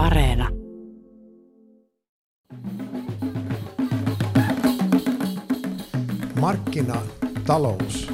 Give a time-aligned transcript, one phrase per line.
[0.00, 0.48] Areena.
[6.40, 8.12] Markkinatalous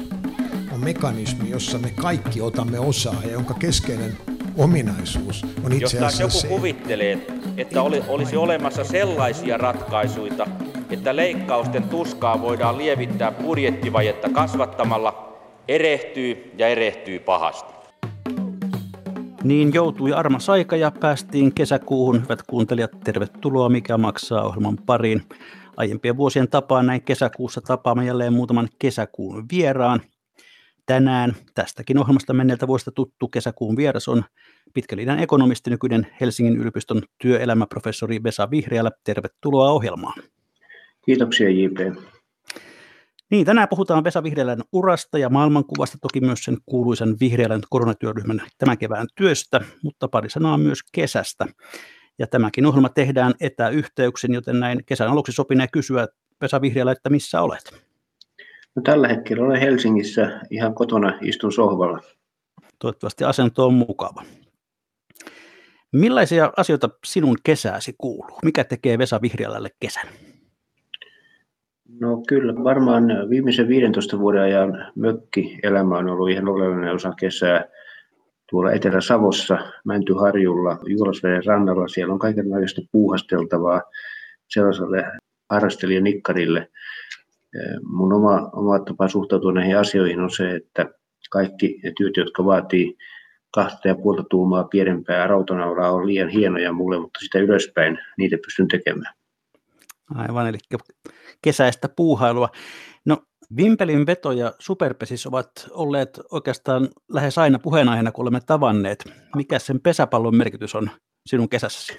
[0.73, 4.17] on mekanismi, jossa me kaikki otamme osaa ja jonka keskeinen
[4.57, 7.27] ominaisuus on itse Jos asiassa joku se, kuvittelee,
[7.57, 10.47] että oli, olisi olemassa sellaisia ratkaisuja,
[10.89, 17.76] että leikkausten tuskaa voidaan lievittää budjettivajetta kasvattamalla, erehtyy ja erehtyy pahasti.
[19.47, 22.23] Niin joutui armas aika ja päästiin kesäkuuhun.
[22.23, 25.21] Hyvät kuuntelijat, tervetuloa Mikä maksaa ohjelman pariin.
[25.77, 30.01] Aiempien vuosien tapaan näin kesäkuussa tapaamme jälleen muutaman kesäkuun vieraan.
[30.85, 34.23] Tänään tästäkin ohjelmasta menneeltä vuodesta tuttu kesäkuun vieras on
[34.73, 38.91] pitkälinjan ekonomisti, nykyinen Helsingin yliopiston työelämäprofessori Vesa Vihriälä.
[39.03, 40.23] Tervetuloa ohjelmaan.
[41.05, 41.97] Kiitoksia JP.
[43.31, 48.77] Niin, tänään puhutaan Vesa Vihriälän urasta ja maailmankuvasta, toki myös sen kuuluisen Vihriälän koronatyöryhmän tämän
[48.77, 51.45] kevään työstä, mutta pari sanaa myös kesästä.
[52.19, 56.07] Ja tämäkin ohjelma tehdään etäyhteyksin, joten näin kesän aluksi sopinee kysyä
[56.41, 57.73] Vesa Vihriälä, että missä olet?
[58.75, 61.99] No, tällä hetkellä olen Helsingissä ihan kotona, istun sohvalla.
[62.79, 64.23] Toivottavasti asento on mukava.
[65.91, 68.39] Millaisia asioita sinun kesääsi kuuluu?
[68.43, 70.07] Mikä tekee Vesa Vihriälälle kesän?
[71.99, 77.65] No kyllä, varmaan viimeisen 15 vuoden ajan mökkielämä on ollut ihan oleellinen osa kesää.
[78.49, 83.81] Tuolla Etelä-Savossa, Mäntyharjulla, Juolasveden rannalla, siellä on kaikenlaista puuhasteltavaa
[84.47, 85.05] sellaiselle
[85.49, 86.67] harrastelijanikkarille.
[87.83, 90.85] Mun oma, oma tapa suhtautua näihin asioihin on se, että
[91.31, 92.97] kaikki työt, jotka vaatii
[93.53, 98.67] kahta ja puolta tuumaa pienempää rautanaulaa, on liian hienoja mulle, mutta sitä ylöspäin niitä pystyn
[98.67, 99.13] tekemään.
[100.15, 100.57] Aivan, eli
[101.41, 102.49] kesäistä puuhailua.
[103.05, 103.17] No,
[103.57, 109.03] Vimpelin veto ja superpesis ovat olleet oikeastaan lähes aina puheenaiheena, kun olemme tavanneet.
[109.35, 110.89] Mikä sen pesäpallon merkitys on
[111.25, 111.93] sinun kesässäsi?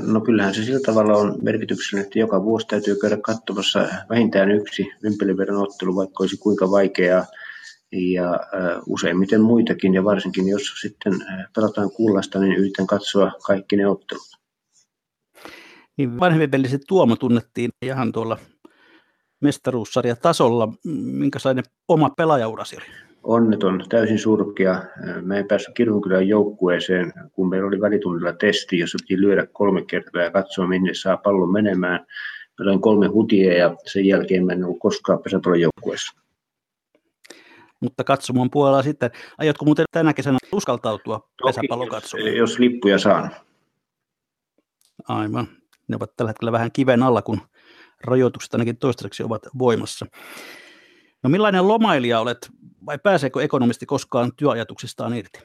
[0.00, 4.86] No kyllähän se sillä tavalla on merkityksellinen, että joka vuosi täytyy käydä katsomassa vähintään yksi
[5.02, 7.26] Vimpelin vedon ottelu, vaikka olisi kuinka vaikeaa.
[7.92, 8.40] Ja
[8.86, 11.12] useimmiten muitakin, ja varsinkin jos sitten
[11.54, 14.43] pelataan kullasta, niin yritän katsoa kaikki ne ottelut.
[15.96, 18.38] Niin vanhempivelliset Tuomo tunnettiin ihan tuolla
[19.40, 20.72] mestaruussarja tasolla.
[21.04, 22.84] Minkälainen oma pelaajaurasi oli?
[23.22, 24.82] Onneton, täysin surkea.
[25.22, 30.22] Mä en päässyt Kirkonkylän joukkueeseen, kun meillä oli välitunnilla testi, jossa piti lyödä kolme kertaa
[30.22, 32.06] ja katsoa, minne saa pallon menemään.
[32.58, 36.20] Mä löin kolme hutia ja sen jälkeen mä en ollut koskaan pesäpallon joukkueessa.
[37.80, 42.36] Mutta katsomon puolella sitten, aiotko muuten tänä kesänä uskaltautua pesäpallon katsomaan?
[42.36, 43.30] Jos lippuja saan.
[45.08, 45.48] Aivan.
[45.88, 47.40] Ne ovat tällä hetkellä vähän kiven alla, kun
[48.04, 50.06] rajoitukset ainakin toistaiseksi ovat voimassa.
[51.22, 52.50] No millainen lomailija olet,
[52.86, 55.38] vai pääseekö ekonomisti koskaan työajatuksistaan irti?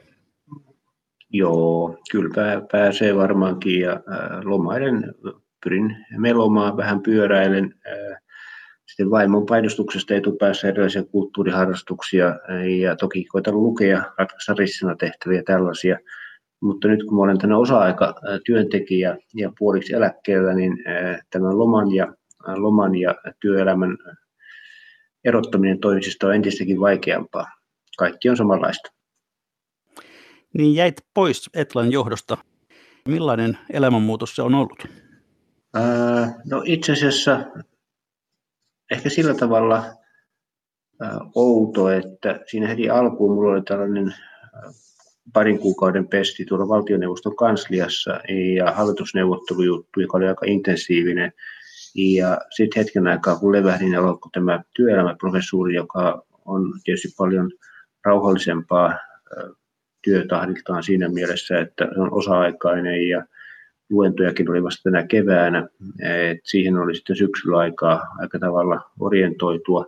[1.30, 4.00] Joo, kyllä pääsee varmaankin ja
[4.44, 5.14] lomailen,
[5.64, 7.74] pyrin melomaan, vähän pyöräilen.
[8.86, 12.26] Sitten vaimon painostuksesta etupäässä erilaisia kulttuuriharrastuksia
[12.80, 14.54] ja toki koitan lukea, ratkaista
[14.98, 15.98] tehtäviä tällaisia.
[16.62, 18.14] Mutta nyt kun olen tänä osa-aika
[18.46, 20.78] työntekijä ja puoliksi eläkkeellä, niin
[21.30, 22.14] tämän loman ja,
[22.56, 23.98] loman ja työelämän
[25.24, 27.46] erottaminen toisista on entistäkin vaikeampaa.
[27.98, 28.92] Kaikki on samanlaista.
[30.58, 32.38] Niin jäit pois Etlan johdosta.
[33.08, 34.84] Millainen elämänmuutos se on ollut?
[35.74, 37.40] Ää, no itse asiassa
[38.90, 39.84] ehkä sillä tavalla
[41.00, 44.14] ää, outo, että siinä heti alkuun mulla oli tällainen
[45.32, 48.20] parin kuukauden pesti tuolla valtioneuvoston kansliassa
[48.56, 51.32] ja hallitusneuvottelujuttu, joka oli aika intensiivinen.
[51.94, 57.50] Ja sitten hetken aikaa, kun levähdin, alkoi tämä työelämäprofessuuri, joka on tietysti paljon
[58.04, 58.94] rauhallisempaa
[60.02, 63.24] työtahdiltaan siinä mielessä, että se on osa-aikainen ja
[63.90, 65.68] luentojakin oli vasta tänä keväänä.
[66.02, 69.86] Et siihen oli sitten syksyllä aikaa aika tavalla orientoitua.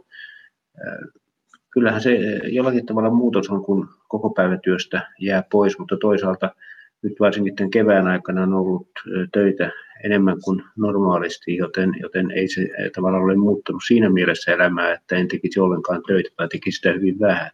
[1.71, 6.55] Kyllähän se jollakin tavalla muutos on, kun koko päivätyöstä jää pois, mutta toisaalta
[7.03, 8.89] nyt varsinkin tämän kevään aikana on ollut
[9.33, 9.71] töitä
[10.05, 15.29] enemmän kuin normaalisti, joten, joten ei se tavallaan ole muuttanut siinä mielessä elämää, että en
[15.29, 17.51] tekisi ollenkaan töitä tai tekisi sitä hyvin vähän.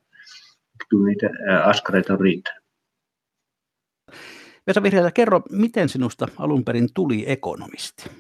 [0.89, 1.31] Kyllä niitä
[1.65, 2.63] askareita on riittänyt.
[4.67, 8.11] Vesa Vihreälä, kerro, miten sinusta alun perin tuli ekonomisti?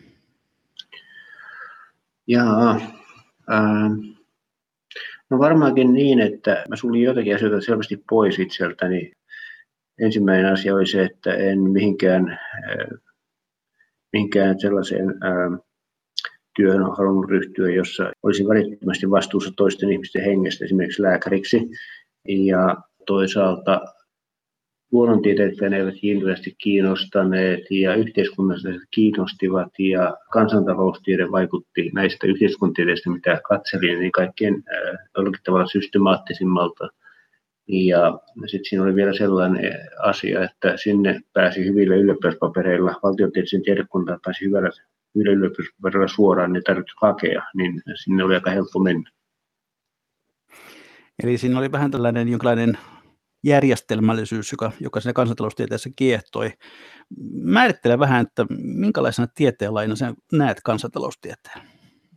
[2.26, 2.70] Jaa,
[3.52, 4.18] äh,
[5.31, 9.13] no varmaankin niin, että mä sulin jotakin asioita selvästi pois itseltäni.
[10.01, 13.01] Ensimmäinen asia oli se, että en mihinkään, äh,
[14.13, 15.61] mihinkään sellaiseen äh,
[16.57, 21.69] työhön halunnut ryhtyä, jossa olisin välittömästi vastuussa toisten ihmisten hengestä, esimerkiksi lääkäriksi.
[22.29, 22.77] Ja
[23.07, 23.81] toisaalta
[24.93, 34.00] luonnontieteet ne eivät hirveästi kiinnostaneet ja yhteiskunnalliset kiinnostivat ja kansantaloustiede vaikutti näistä yhteiskuntatieteistä, mitä katselin,
[34.00, 34.64] niin kaikkein
[35.17, 36.88] jollakin tavalla systemaattisimmalta.
[37.69, 44.44] Ja sitten siinä oli vielä sellainen asia, että sinne pääsi hyvillä yliopistopapereilla, valtiotieteellisen tiedekuntaan pääsi
[44.44, 44.70] hyvällä,
[45.14, 49.11] hyvillä suoraan, niin tarvitsi hakea, niin sinne oli aika helppo mennä.
[51.23, 52.79] Eli siinä oli vähän tällainen jonkinlainen
[53.44, 56.50] järjestelmällisyys, joka, joka siinä kansantaloustieteessä kiehtoi.
[57.43, 61.61] Määrittele vähän, että minkälaisena tieteenlaina sä näet kansantaloustieteen?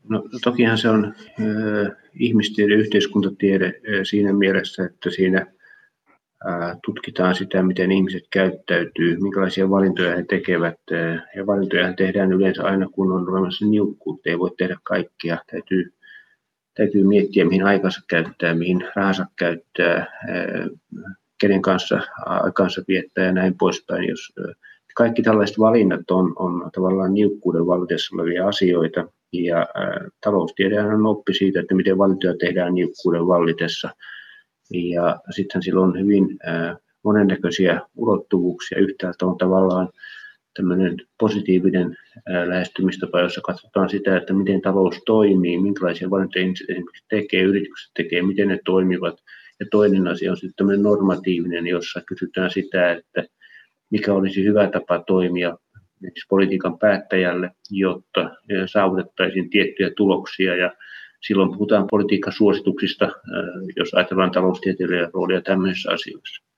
[0.09, 5.45] No tokihan se on äh, ihmistiede, yhteiskuntatiede äh, siinä mielessä, että siinä
[6.47, 10.79] äh, tutkitaan sitä, miten ihmiset käyttäytyy, minkälaisia valintoja he tekevät.
[10.91, 15.37] Äh, ja valintoja tehdään yleensä aina, kun on olemassa niukkuutta, ei voi tehdä kaikkia.
[15.51, 15.93] Täytyy,
[16.73, 20.69] täytyy miettiä, mihin aikansa käyttää, mihin rahansa käyttää, äh,
[21.41, 24.09] kenen kanssa aikansa viettää ja näin poispäin.
[24.09, 24.55] Jos, äh,
[24.95, 31.33] kaikki tällaiset valinnat on, on tavallaan niukkuuden vallitessa olevia asioita, ja äh, taloustiedehän on oppi
[31.33, 33.89] siitä, että miten valintoja tehdään niukkuuden vallitessa.
[34.73, 36.39] Ja sitten sillä on hyvin
[37.03, 38.77] monennäköisiä ulottuvuuksia.
[38.77, 39.89] Yhtäältä on tavallaan
[40.53, 47.05] tämmöinen positiivinen äh, lähestymistapa, jossa katsotaan sitä, että miten talous toimii, minkälaisia valintoja ihmiset esimerkiksi
[47.09, 49.19] tekee, yritykset tekee, miten ne toimivat.
[49.59, 53.23] Ja toinen asia on sitten tämmöinen normatiivinen, jossa kysytään sitä, että
[53.89, 55.57] mikä olisi hyvä tapa toimia
[56.29, 58.31] politiikan päättäjälle, jotta
[58.65, 60.55] saavutettaisiin tiettyjä tuloksia.
[60.55, 60.73] Ja
[61.27, 63.09] silloin puhutaan politiikan suosituksista,
[63.75, 66.50] jos ajatellaan taloustieteilijöiden roolia tämmöisissä asioissa.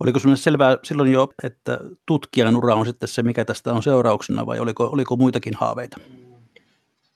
[0.00, 4.46] Oliko sinulle selvää silloin jo, että tutkijan ura on sitten se, mikä tästä on seurauksena,
[4.46, 5.96] vai oliko, oliko muitakin haaveita?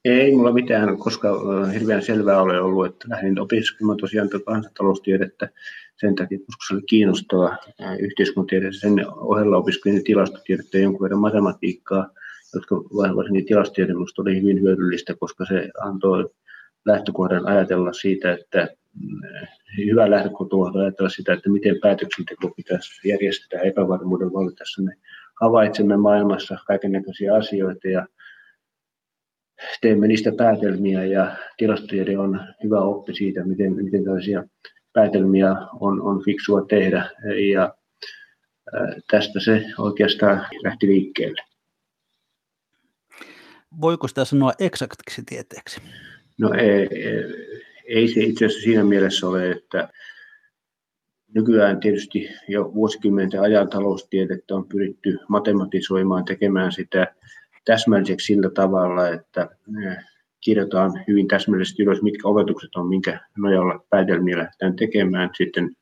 [0.04, 1.28] Ei mulla mitään, koska
[1.74, 5.48] hirveän selvää ole ollut, että lähdin opiskelemaan tosiaan kansantaloustiedettä
[5.96, 7.56] sen takia, koska se oli kiinnostava
[7.98, 8.72] yhteiskuntatiede.
[8.72, 12.10] Sen ohella opiskelin tilastotiedettä ja jonkun verran matematiikkaa,
[12.54, 12.76] jotka
[13.16, 16.30] varsinkin tilastotiede minusta oli hyvin hyödyllistä, koska se antoi
[16.84, 18.68] lähtökohdan ajatella siitä, että
[19.00, 24.82] mm, hyvä lähtökohta ajatella sitä, että miten päätöksenteko pitäisi järjestää epävarmuuden vallitessa.
[24.82, 24.92] Me
[25.40, 28.06] havaitsemme maailmassa kaiken näköisiä asioita ja
[29.80, 34.44] teemme niistä päätelmiä ja tilastotiede on hyvä oppi siitä, miten, miten tällaisia
[34.92, 37.10] päätelmiä on, on fiksua tehdä
[37.52, 37.74] ja
[39.10, 41.42] tästä se oikeastaan lähti liikkeelle.
[43.80, 45.80] Voiko sitä sanoa eksaktiksi tieteeksi?
[46.38, 47.49] No ei, ei
[47.94, 49.88] se itse asiassa siinä mielessä ole, että
[51.34, 57.14] nykyään tietysti jo vuosikymmenten ajan taloustiedettä on pyritty matematisoimaan, tekemään sitä
[57.64, 59.48] täsmälliseksi sillä tavalla, että
[60.40, 65.30] kirjataan hyvin täsmällisesti ylös, mitkä opetukset on, minkä nojalla päätelmiä lähdetään tekemään.
[65.36, 65.76] Sitten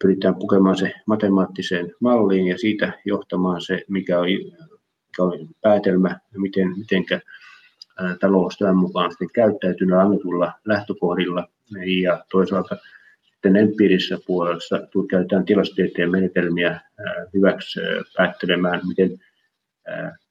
[0.00, 6.78] pyritään pukemaan se matemaattiseen malliin ja siitä johtamaan se, mikä on, mikä on päätelmä, miten,
[6.78, 7.20] mitenkä
[8.20, 11.48] talous tämän mukaan sitten käyttäytyy annetulla lähtökohdilla.
[12.02, 12.76] Ja toisaalta
[13.22, 16.80] sitten empiirisessä puolessa käytetään tilastotieteen menetelmiä
[17.34, 17.80] hyväksi
[18.16, 19.10] päättelemään, miten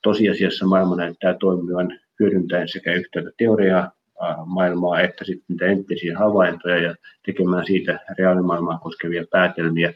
[0.04, 3.92] tosiasiassa maailma näyttää toimivan hyödyntäen sekä yhtäältä teoriaa
[4.46, 6.96] maailmaa että sitten niitä empiirisiä havaintoja ja
[7.26, 9.94] tekemään siitä reaalimaailmaa koskevia päätelmiä.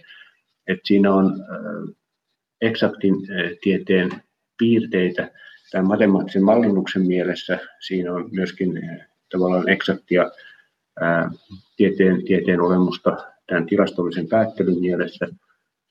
[0.67, 1.33] Et siinä on
[2.61, 3.15] eksaktin
[3.61, 4.11] tieteen
[4.57, 5.31] piirteitä
[5.71, 7.59] tämän matemaattisen mallinnuksen mielessä.
[7.79, 8.81] Siinä on myöskin
[9.31, 10.31] tavallaan eksaktia
[11.77, 15.27] tieteen, tieteen olemusta tämän tilastollisen päättelyn mielessä–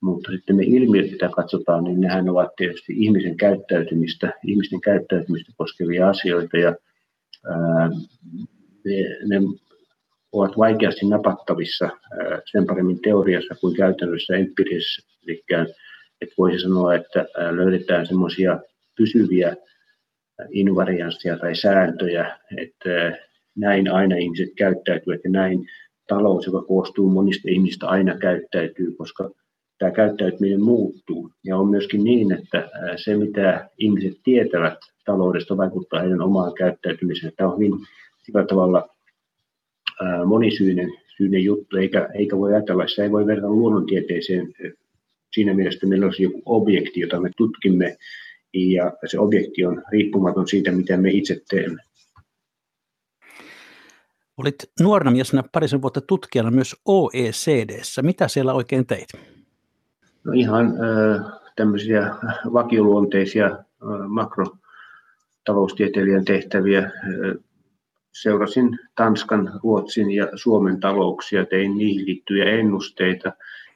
[0.01, 6.09] mutta sitten ne ilmiöt, mitä katsotaan, niin nehän ovat tietysti ihmisen käyttäytymistä, ihmisten käyttäytymistä koskevia
[6.09, 6.75] asioita ja
[7.49, 7.91] ää,
[8.85, 9.41] ne, ne
[10.33, 15.03] ovat vaikeasti napattavissa ää, sen paremmin teoriassa kuin käytännössä empiirisessä.
[15.27, 15.45] Eli
[16.21, 18.61] että voisi sanoa, että ää, löydetään semmoisia
[18.99, 19.57] pysyviä
[20.51, 23.19] invarianssia tai sääntöjä, että
[23.57, 25.67] näin aina ihmiset käyttäytyvät ja näin
[26.09, 29.31] talous, joka koostuu monista ihmistä, aina käyttäytyy, koska
[29.79, 31.31] tämä käyttäytyminen muuttuu.
[31.45, 37.33] Ja on myöskin niin, että se mitä ihmiset tietävät taloudesta vaikuttaa heidän omaan käyttäytymiseen.
[37.37, 37.73] Tämä on hyvin
[38.19, 38.89] sillä tavalla
[40.27, 44.55] monisyinen syinen juttu, eikä, eikä voi ajatella, että ei voi verrata luonnontieteeseen
[45.35, 47.97] siinä mielessä, että meillä olisi joku objekti, jota me tutkimme,
[48.55, 51.83] ja se objekti on riippumaton siitä, mitä me itse teemme.
[54.37, 58.03] Olit nuorena miesnä parisen vuotta tutkijana myös OECDssä.
[58.03, 59.09] Mitä siellä oikein teit?
[60.25, 60.75] No ihan
[61.57, 62.15] tämmöisiä
[62.53, 63.59] vakioluonteisia
[64.09, 66.91] makrotaloustieteilijän tehtäviä.
[68.13, 73.33] Seurasin Tanskan, Ruotsin ja Suomen talouksia, tein niihin liittyviä ennusteita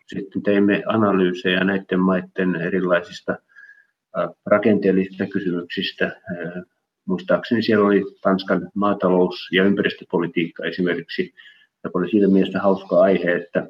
[0.07, 3.37] sitten teimme analyysejä näiden maiden erilaisista
[4.47, 6.21] rakenteellisista kysymyksistä.
[7.04, 11.35] Muistaakseni siellä oli Tanskan maatalous- ja ympäristöpolitiikka esimerkiksi,
[11.85, 13.66] joka oli siinä mielessä hauska aihe, että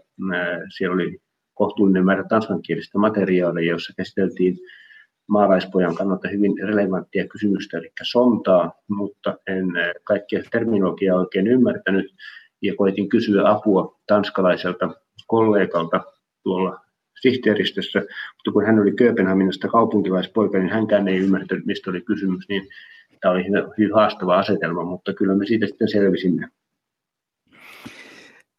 [0.77, 1.19] siellä oli
[1.55, 4.59] kohtuullinen määrä tanskankielistä materiaalia, jossa käsiteltiin
[5.29, 9.67] maalaispojan kannalta hyvin relevanttia kysymystä, eli sontaa, mutta en
[10.05, 12.07] kaikkia terminologiaa oikein ymmärtänyt
[12.63, 14.95] ja koitin kysyä apua tanskalaiselta
[15.27, 16.01] kollegalta
[16.43, 16.81] tuolla
[17.23, 17.99] sihteeristössä,
[18.35, 22.69] mutta kun hän oli Kööpenhaminasta kaupunkilaispoika, niin hänkään ei ymmärtänyt, mistä oli kysymys, niin
[23.21, 23.45] tämä oli
[23.79, 26.49] hyvin haastava asetelma, mutta kyllä me siitä sitten selvisimme.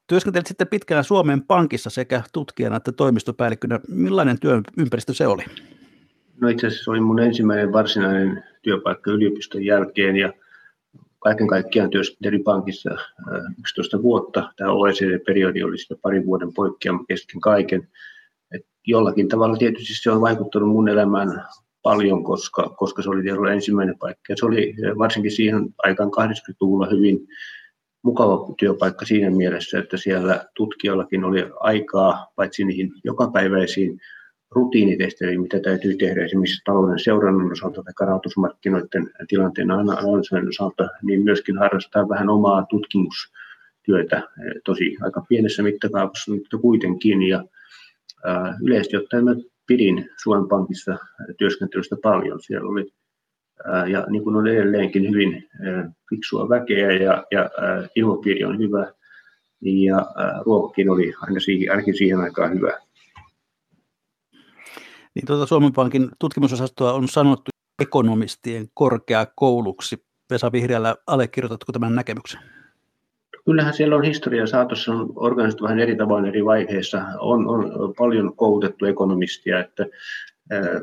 [0.08, 3.80] Työskentelit sitten pitkään Suomen Pankissa sekä tutkijana että toimistopäällikkönä.
[3.88, 5.44] Millainen työympäristö se oli?
[6.42, 10.34] No itse asiassa se oli mun ensimmäinen varsinainen työpaikka yliopiston jälkeen ja
[11.20, 12.90] kaiken kaikkiaan työskentelin pankissa
[13.60, 14.54] 11 vuotta.
[14.58, 17.88] Tämä OECD-periodi oli sitten parin vuoden poikkeama kesken kaiken.
[18.88, 21.44] Jollakin tavalla tietysti se on vaikuttanut mun elämään
[21.84, 24.34] paljon, koska, koska se oli ollut ensimmäinen paikka.
[24.34, 27.28] Ja se oli varsinkin siihen aikaan 80-luvulla hyvin
[28.04, 34.00] mukava työpaikka siinä mielessä, että siellä tutkijallakin oli aikaa paitsi niihin jokapäiväisiin
[34.52, 41.58] rutiinitehtäviin, mitä täytyy tehdä esimerkiksi talouden seurannan osalta tai rahoitusmarkkinoiden tilanteen analysoinnin osalta, niin myöskin
[41.58, 44.22] harrastaa vähän omaa tutkimustyötä,
[44.66, 47.24] tosi aika pienessä mittakaavassa, mutta kuitenkin.
[47.24, 47.44] Ja
[48.62, 49.36] yleisesti ottaen mä
[49.68, 50.98] pidin Suomen Pankissa
[51.38, 52.40] työskentelystä paljon.
[52.42, 52.94] Siellä oli
[53.92, 55.50] ja niin kuin on edelleenkin hyvin
[56.10, 57.50] fiksua väkeä ja, ja
[57.96, 58.94] ilmapiiri on hyvä
[59.62, 60.06] ja
[60.46, 62.80] ruokakin oli aina siihen, ainakin siihen aikaan hyvä.
[65.16, 67.52] Niin tuota Suomen Pankin tutkimusosastoa on sanottu
[67.82, 70.06] ekonomistien korkeakouluksi.
[70.30, 72.42] Vesa Vihriälä, allekirjoitatko tämän näkemyksen?
[73.46, 77.06] Kyllähän siellä on historia saatossa on organisoitu vähän eri tavoin eri vaiheissa.
[77.20, 79.86] On, on paljon koulutettu ekonomistia, että
[80.54, 80.82] äh,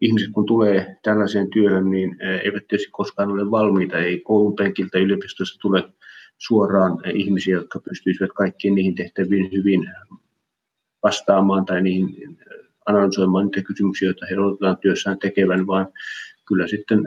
[0.00, 3.98] ihmiset kun tulee tällaiseen työhön, niin äh, eivät tietysti koskaan ole valmiita.
[3.98, 5.84] Ei koulun penkiltä yliopistosta tule
[6.38, 9.90] suoraan ihmisiä, jotka pystyisivät kaikkiin niihin tehtäviin hyvin
[11.02, 12.38] vastaamaan tai niihin
[12.86, 15.86] analysoimaan niitä kysymyksiä, joita he odotetaan työssään tekevän, vaan
[16.48, 16.98] kyllä sitten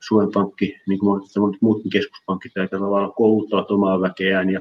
[0.00, 1.22] Suomen Pankki, niin kuin
[1.60, 4.50] muutkin keskuspankit, aika tavalla kouluttavat omaa väkeään.
[4.50, 4.60] Ja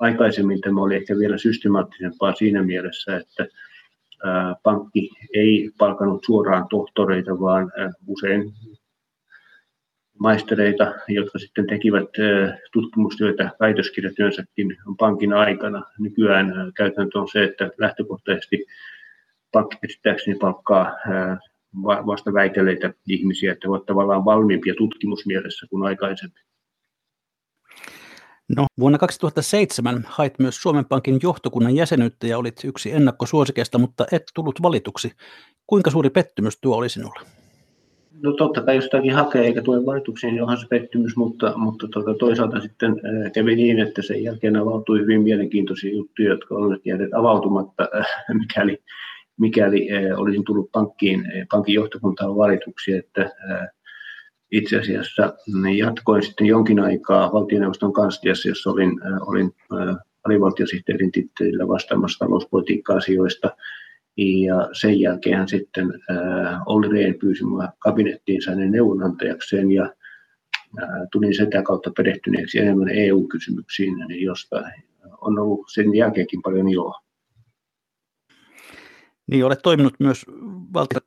[0.00, 3.46] aikaisemmin tämä oli ehkä vielä systemaattisempaa siinä mielessä, että
[4.62, 7.72] pankki ei palkanut suoraan tohtoreita, vaan
[8.06, 8.52] usein
[10.18, 12.08] maistereita, jotka sitten tekivät
[12.72, 15.82] tutkimustyötä väitöskirjatyönsäkin pankin aikana.
[15.98, 18.66] Nykyään käytäntö on se, että lähtökohtaisesti
[19.52, 20.92] pankki käsittääkseni palkkaa
[21.82, 26.42] vasta väitelleitä ihmisiä, että ovat tavallaan valmiimpia tutkimusmielessä kuin aikaisemmin.
[28.56, 34.22] No, vuonna 2007 hait myös Suomen Pankin johtokunnan jäsenyyttä ja olit yksi ennakkosuosikeista, mutta et
[34.34, 35.12] tullut valituksi.
[35.66, 37.20] Kuinka suuri pettymys tuo oli sinulle?
[38.22, 42.14] No totta kai jostakin hakee eikä tule valituksi, niin onhan se pettymys, mutta, mutta tuota,
[42.14, 43.00] toisaalta sitten
[43.34, 47.88] kävi niin, että sen jälkeen avautui hyvin mielenkiintoisia juttuja, jotka olivat jääneet avautumatta,
[48.40, 48.82] mikäli
[49.40, 53.68] mikäli eh, olisin tullut pankkiin, eh, pankin johtokuntaan valituksi, että eh,
[54.50, 59.52] itse asiassa mm, jatkoin sitten jonkin aikaa valtioneuvoston kansliassa, jossa olin, olin
[60.24, 63.56] alivaltiosihteerin tittelillä vastaamassa talouspolitiikka-asioista.
[64.16, 65.86] Ja sen jälkeen sitten
[66.66, 69.94] Olli Rehn pyysi minua kabinettiinsa neuvonantajakseen ja
[71.12, 74.62] tulin sitä kautta perehtyneeksi enemmän EU-kysymyksiin, josta
[75.20, 77.04] on ollut sen jälkeenkin paljon iloa.
[79.26, 80.26] Niin, olet toiminut myös
[80.74, 81.00] valtio-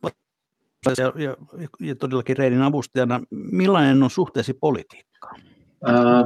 [0.97, 1.35] ja, ja,
[1.79, 3.21] ja todellakin Reinin avustajana.
[3.31, 5.41] Millainen on suhteesi politiikkaan?
[5.89, 6.25] Äh,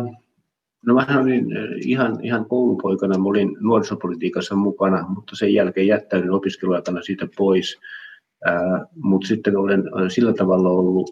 [0.85, 1.45] no mä olin
[1.85, 7.77] ihan, ihan koulupoikana, mä olin nuorisopolitiikassa mukana, mutta sen jälkeen jättäydyin opiskeluaikana siitä pois.
[8.47, 11.09] Äh, mutta sitten olen sillä tavalla ollut,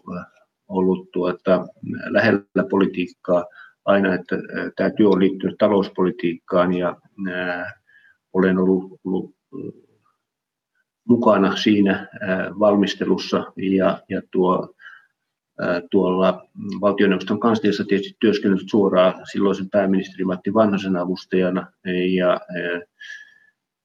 [0.68, 1.66] ollut tuota,
[2.08, 3.44] lähellä politiikkaa
[3.84, 4.36] aina, että
[4.76, 6.96] tämä työ on liittynyt talouspolitiikkaan ja
[7.28, 7.74] äh,
[8.32, 9.34] olen ollut, ollut
[11.10, 12.08] mukana siinä
[12.58, 14.74] valmistelussa ja, ja tuo,
[15.90, 16.46] tuolla
[16.80, 21.72] valtioneuvoston kansliassa tietysti työskennellyt suoraan silloisen pääministeri Matti Vanhasen avustajana
[22.14, 22.40] ja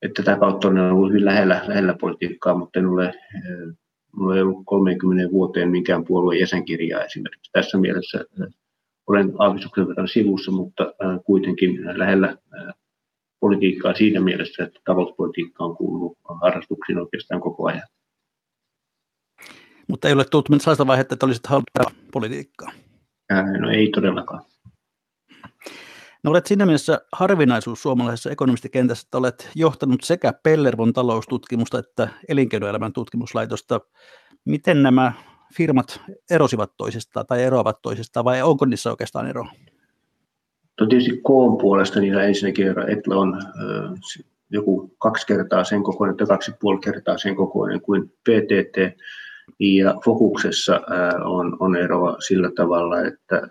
[0.02, 3.14] että tätä kautta on ollut hyvin lähellä, lähellä politiikkaa, mutta en ole,
[4.16, 7.52] minulla ollut 30 vuoteen minkään puolueen jäsenkirjaa esimerkiksi.
[7.52, 8.26] Tässä mielessä
[9.08, 10.94] olen aavistuksen verran sivussa, mutta
[11.26, 12.38] kuitenkin lähellä
[13.40, 17.88] politiikkaa siinä mielessä, että talouspolitiikka on kuulunut harrastuksiin oikeastaan koko ajan.
[19.88, 22.72] Mutta ei ole tullut sellaista vaihetta, että olisit halunnut politiikkaa?
[23.60, 24.44] No ei todellakaan.
[26.24, 32.94] No olet siinä mielessä harvinaisuus suomalaisessa ekonomistikentässä, että olet johtanut sekä Pellervon taloustutkimusta että elinkeinoelämän
[32.94, 33.82] tutkimuslaitosta.
[34.46, 35.14] Miten nämä
[35.58, 36.02] firmat
[36.32, 39.52] erosivat toisistaan tai eroavat toisistaan vai onko niissä oikeastaan eroa?
[40.80, 43.42] No tietysti koon puolesta niillä ensinnäkin Etla on
[44.50, 49.00] joku kaksi kertaa sen kokoinen tai kaksi puoli kertaa sen kokoinen kuin PTT.
[49.60, 50.82] Ja fokuksessa
[51.24, 53.42] on, on eroa sillä tavalla, että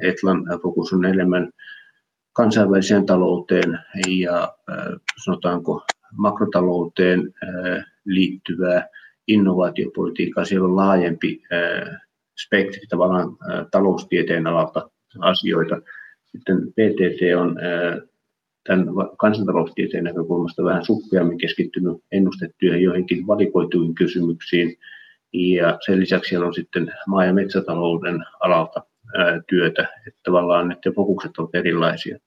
[0.00, 1.50] Etlan fokus on enemmän
[2.32, 3.78] kansainväliseen talouteen
[4.18, 4.54] ja
[5.24, 5.82] sanotaanko
[6.16, 7.34] makrotalouteen
[8.04, 8.88] liittyvää
[9.28, 10.44] innovaatiopolitiikkaa.
[10.44, 11.42] Siellä on laajempi
[12.44, 13.36] spektri tavallaan
[13.70, 15.80] taloustieteen alalta asioita.
[16.32, 17.58] Sitten PTT on
[18.64, 18.86] tämän
[19.18, 24.76] kansantaloustieteen näkökulmasta vähän suppeammin keskittynyt ennustettyjen joihinkin valikoituihin kysymyksiin.
[25.32, 28.82] Ja sen lisäksi siellä on sitten maa- ja metsätalouden alalta
[29.48, 32.18] työtä, että tavallaan ne fokukset ovat erilaisia.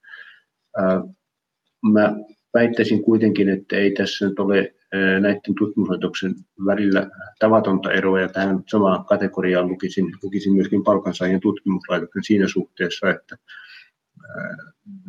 [1.91, 2.15] Mä
[2.53, 4.75] väittäisin kuitenkin, että ei tässä nyt ole
[5.19, 6.35] näiden tutkimuslaitoksen
[6.65, 7.09] välillä
[7.39, 13.37] tavatonta eroa, ja tähän samaan kategoriaan lukisin, lukisin myöskin palkansaajien tutkimuslaitoksen siinä suhteessa, että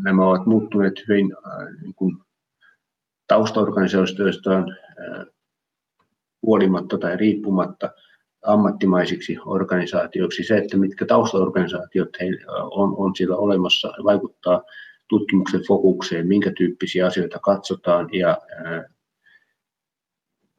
[0.05, 1.33] nämä ovat muuttuneet hyvin
[1.83, 2.17] niin kuin
[3.27, 4.77] taustaorganisaatioistaan
[6.43, 7.91] huolimatta tai riippumatta
[8.43, 10.45] ammattimaisiksi organisaatioiksi.
[10.45, 12.09] Se, että mitkä taustaorganisaatiot
[12.71, 14.63] on, on siellä olemassa, vaikuttaa
[15.09, 18.39] tutkimuksen fokukseen, minkä tyyppisiä asioita katsotaan ja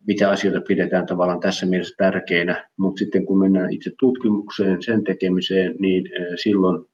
[0.08, 2.70] mitä asioita pidetään tavallaan tässä mielessä tärkeinä.
[2.78, 6.10] Mutta sitten kun mennään itse tutkimukseen, sen tekemiseen, niin
[6.44, 6.86] silloin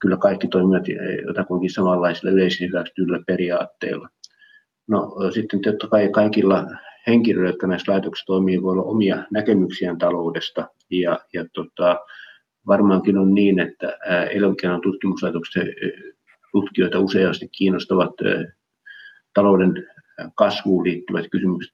[0.00, 0.84] kyllä kaikki toimivat
[1.26, 4.08] jotakuinkin samanlaisilla yleisillä hyväksytyillä periaatteilla.
[4.88, 6.66] No sitten totta kai kaikilla
[7.06, 10.68] henkilöillä, jotka näissä laitoksissa toimii, voi olla omia näkemyksiään taloudesta.
[10.90, 12.00] Ja, ja tota,
[12.66, 13.98] varmaankin on niin, että
[14.30, 15.68] elinkeinon tutkimuslaitokset
[16.52, 18.14] tutkijoita useasti kiinnostavat
[19.34, 19.86] talouden
[20.34, 21.72] kasvuun liittyvät kysymykset.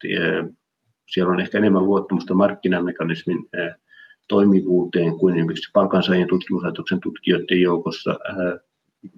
[1.11, 3.39] Siellä on ehkä enemmän luottamusta markkinamekanismin
[4.29, 8.19] toimivuuteen kuin esimerkiksi palkansaajien tutkimuslaitoksen tutkijoiden joukossa.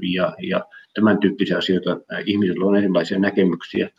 [0.02, 3.90] Ja, ja tämän tyyppisiä asioita ihmisillä on erilaisia näkemyksiä,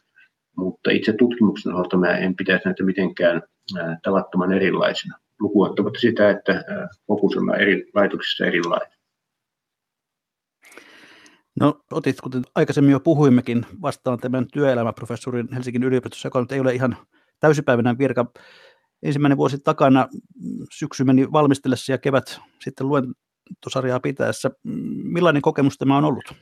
[0.58, 3.42] mutta itse tutkimuksen osalta mä en pitäisi näitä mitenkään
[4.04, 6.64] tavattoman erilaisina, lukuottamatta sitä, että
[7.08, 9.00] fokus on eri laitoksissa erilainen.
[11.60, 16.74] No otit, kuten aikaisemmin jo puhuimmekin, vastaan tämän työelämäprofessorin Helsingin yliopistossa, joka nyt ei ole
[16.74, 16.98] ihan
[17.40, 18.32] täysipäiväinen virka.
[19.04, 20.08] Ensimmäinen vuosi takana
[20.72, 24.52] syksy meni valmistellessa ja kevät sitten luentosarjaa pitäessä.
[25.04, 26.34] Millainen kokemus tämä on ollut?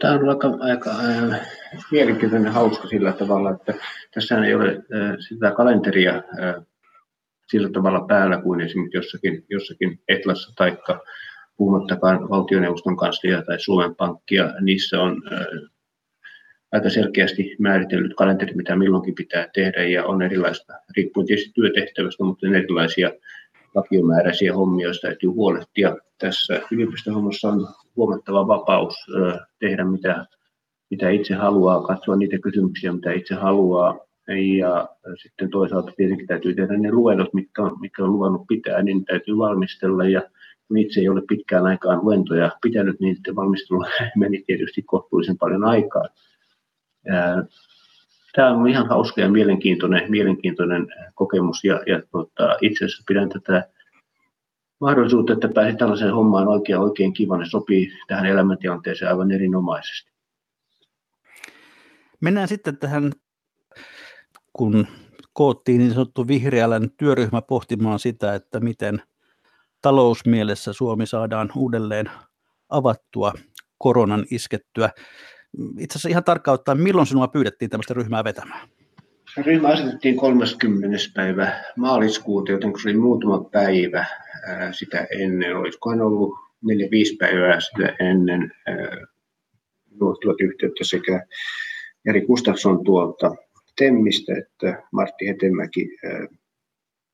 [0.00, 1.48] Tämä on aika, aika äh,
[1.92, 3.74] mielenkiintoinen hauska sillä tavalla, että
[4.14, 6.64] tässä ei ole äh, sitä kalenteria äh,
[7.46, 10.78] sillä tavalla päällä kuin esimerkiksi jossakin, jossakin Etlassa tai
[11.56, 15.22] puhumattakaan valtioneuvoston kanslia tai Suomen pankkia, niissä on
[16.72, 22.46] aika selkeästi määritellyt kalenteri, mitä milloinkin pitää tehdä, ja on erilaista, riippuen tietysti työtehtävästä, mutta
[22.46, 23.10] on erilaisia
[23.74, 25.96] vakiomääräisiä hommia, joista täytyy huolehtia.
[26.18, 28.94] Tässä yliopistohommassa on huomattava vapaus
[29.58, 30.26] tehdä mitä,
[30.90, 33.98] mitä itse haluaa, katsoa niitä kysymyksiä, mitä itse haluaa,
[34.58, 34.88] ja
[35.22, 39.38] sitten toisaalta tietenkin täytyy tehdä ne luennot, mitkä on, mitkä on luvannut pitää, niin täytyy
[39.38, 40.22] valmistella, ja
[40.68, 43.84] kun itse ei ole pitkään aikaan luentoja pitänyt, niin sitten valmistelu
[44.16, 46.04] meni tietysti kohtuullisen paljon aikaa.
[48.34, 53.68] Tämä on ihan hauska ja mielenkiintoinen, mielenkiintoinen kokemus ja, ja tota, itse asiassa pidän tätä
[54.80, 60.12] mahdollisuutta, että pääsi tällaiseen hommaan oikein, oikein kivan ja sopii tähän elämäntilanteeseen aivan erinomaisesti.
[62.20, 63.12] Mennään sitten tähän,
[64.52, 64.86] kun
[65.32, 69.02] koottiin niin sanottu vihreälän työryhmä pohtimaan sitä, että miten
[69.82, 72.10] talousmielessä Suomi saadaan uudelleen
[72.68, 73.32] avattua
[73.78, 74.90] koronan iskettyä.
[75.78, 78.68] Itse asiassa ihan tarkkaan ottaen, milloin sinua pyydettiin tämmöistä ryhmää vetämään?
[79.36, 80.96] Ryhmä asetettiin 30.
[81.14, 84.06] päivä maaliskuuta, joten se oli muutama päivä
[84.72, 85.56] sitä ennen.
[85.56, 86.34] Olisikohan ollut
[86.64, 88.52] neljä viisi päivää sitä ennen
[90.00, 91.26] luottivat yhteyttä sekä
[92.04, 93.34] Jari Gustafsson tuolta
[93.78, 95.96] Temmistä että Martti Hetemäki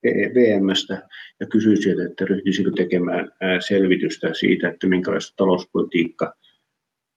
[0.04, 1.08] VMstä
[1.40, 3.32] ja kysyi sieltä, että ryhtyisikö tekemään
[3.68, 6.34] selvitystä siitä, että minkälaista talouspolitiikka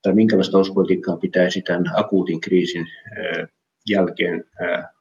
[0.07, 2.87] tai minkälaista talouspolitiikkaa pitäisi tämän akuutin kriisin
[3.89, 4.43] jälkeen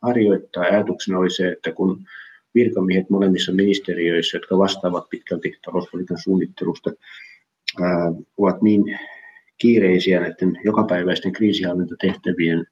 [0.03, 0.63] harjoittaa.
[0.63, 2.05] Ajatuksena oli se, että kun
[2.55, 6.91] virkamiehet molemmissa ministeriöissä, jotka vastaavat pitkälti talouspolitiikan suunnittelusta,
[8.37, 8.99] ovat niin
[9.59, 12.67] kiireisiä näiden jokapäiväisten kriisihallintatehtävien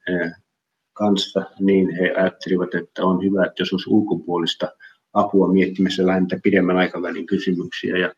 [0.93, 4.69] kanssa, niin he ajattelivat, että on hyvä, että jos olisi ulkopuolista
[5.13, 7.97] apua miettimässä lähinnä pidemmän aikavälin kysymyksiä.
[7.97, 8.15] Ja,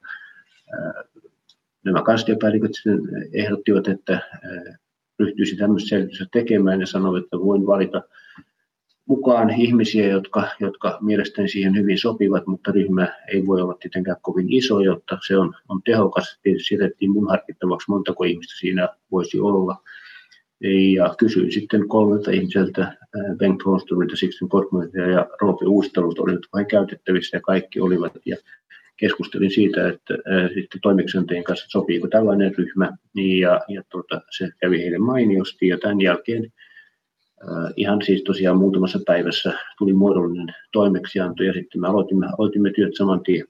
[1.86, 3.00] nämä kansliapäälliköt sitten
[3.32, 4.20] ehdottivat, että
[5.18, 8.02] ryhtyisi tämmöistä selvitystä tekemään ja sanoi, että voin valita
[9.08, 14.52] mukaan ihmisiä, jotka, jotka mielestäni siihen hyvin sopivat, mutta ryhmä ei voi olla tietenkään kovin
[14.52, 16.38] iso, jotta se on, on tehokas.
[16.42, 19.82] Tietysti jätettiin mun harkittavaksi, montako ihmistä siinä voisi olla.
[20.94, 22.96] Ja kysyin sitten kolmelta ihmiseltä,
[23.36, 28.12] Bengt Holmströmiltä, Sixten Korkmanilta ja Roope Uustalusta, olivatko he käytettävissä ja kaikki olivat.
[28.26, 28.36] Ja
[28.96, 34.48] keskustelin siitä, että äh, sitten toimeksiantajien kanssa sopiiko tällainen ryhmä, niin ja, ja tuota, se
[34.60, 36.52] kävi heille mainiosti, ja tämän jälkeen
[37.42, 42.96] äh, ihan siis tosiaan muutamassa päivässä tuli muodollinen toimeksianto, ja sitten me aloitimme, aloitimme työt
[42.96, 43.46] saman tien.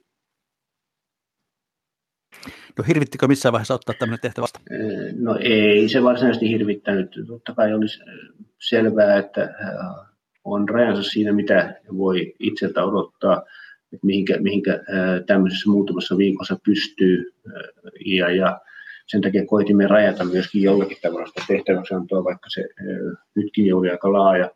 [2.77, 4.59] No hirvittikö missään vaiheessa ottaa tämmöinen tehtävä vasta?
[5.19, 7.09] No ei se varsinaisesti hirvittänyt.
[7.27, 7.99] Totta kai olisi
[8.59, 9.55] selvää, että
[10.43, 13.43] on rajansa siinä, mitä voi itseltä odottaa
[13.93, 14.79] että mihinkä, mihinkä
[15.25, 17.33] tämmöisessä muutamassa viikossa pystyy.
[18.05, 18.59] Ja, ja
[19.07, 22.67] sen takia koitimme rajata myöskin jollakin tavalla sitä tehtäväksantoa, vaikka se
[23.35, 24.51] nytkin oli aika laaja.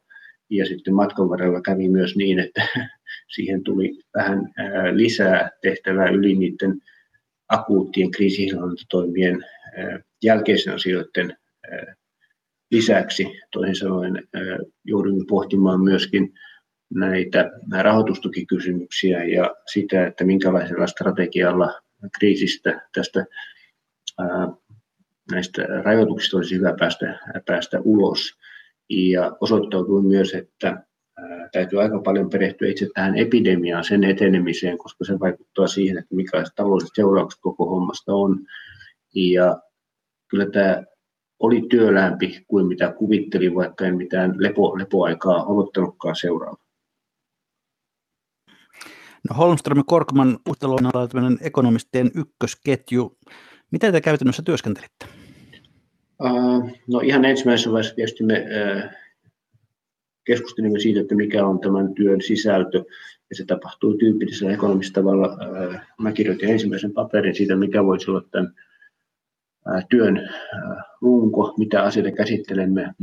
[0.50, 2.68] Ja sitten matkan varrella kävi myös niin, että
[3.36, 4.54] siihen tuli vähän
[4.92, 6.82] lisää tehtävää yli niiden
[7.50, 9.46] akuuttien kriisihallintatoimien
[10.24, 11.38] jälkeisen asioiden
[12.72, 13.28] lisäksi.
[13.52, 14.28] Toisin sanoen
[14.86, 16.34] joudumme pohtimaan myöskin
[16.96, 17.52] näitä
[17.82, 21.82] rahoitustukikysymyksiä ja sitä, että minkälaisella strategialla
[22.20, 23.26] kriisistä tästä
[25.32, 28.38] näistä rajoituksista olisi hyvä päästä, päästä ulos.
[28.90, 30.84] Ja osoittautui myös, että
[31.52, 36.56] täytyy aika paljon perehtyä itse tähän epidemiaan, sen etenemiseen, koska se vaikuttaa siihen, että minkälaiset
[36.56, 38.40] taloudelliset seuraukset koko hommasta on.
[39.16, 39.62] Ja
[40.28, 40.84] kyllä tämä
[41.40, 46.61] oli työlämpi kuin mitä kuvittelin, vaikka en mitään lepo, lepoaikaa odottanutkaan seuraava.
[49.30, 53.18] No Holmström ja Korkman Uhteloina on tämmöinen ekonomistien ykkösketju.
[53.72, 55.06] Miten te käytännössä työskentelitte?
[56.24, 58.92] Uh, no ihan ensimmäisessä vaiheessa tietysti me uh,
[60.26, 62.84] keskustelimme siitä, että mikä on tämän työn sisältö.
[63.30, 65.28] Ja se tapahtuu tyypillisellä ekonomistavalla.
[65.28, 68.54] Uh, mä kirjoitin ensimmäisen paperin siitä, mikä voisi olla tämän
[69.90, 70.30] työn
[71.02, 72.94] runko, mitä asioita käsittelemme,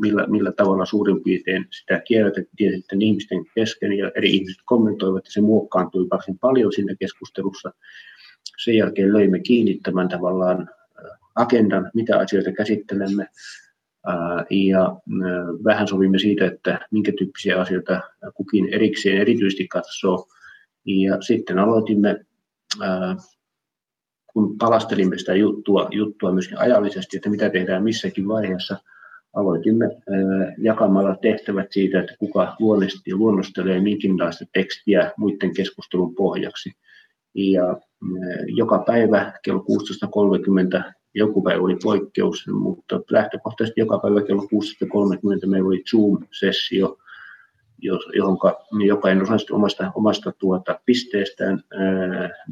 [0.00, 5.32] millä, millä tavalla suurin piirtein sitä kierrätettiin sitten ihmisten kesken ja eri ihmiset kommentoivat, että
[5.32, 7.72] se muokkaantui varsin paljon siinä keskustelussa.
[8.64, 10.70] Sen jälkeen löimme kiinni tämän tavallaan
[11.34, 13.26] agendan, mitä asioita käsittelemme,
[14.50, 14.96] ja
[15.64, 18.00] vähän sovimme siitä, että minkä tyyppisiä asioita
[18.34, 20.26] kukin erikseen erityisesti katsoo.
[20.86, 22.24] Ja sitten aloitimme
[24.32, 28.76] kun palastelimme sitä juttua, juttua myöskin ajallisesti, että mitä tehdään missäkin vaiheessa,
[29.34, 29.88] aloitimme
[30.58, 36.72] jakamalla tehtävät siitä, että kuka luonnosti luonnostelee minkinlaista tekstiä muiden keskustelun pohjaksi.
[37.34, 37.80] Ja
[38.46, 39.64] joka päivä kello
[40.78, 46.98] 16.30, joku päivä oli poikkeus, mutta lähtökohtaisesti joka päivä kello 16.30 meillä oli Zoom-sessio,
[48.14, 48.38] johon
[48.86, 51.62] jokainen osallistui omasta, omasta tuota pisteestään.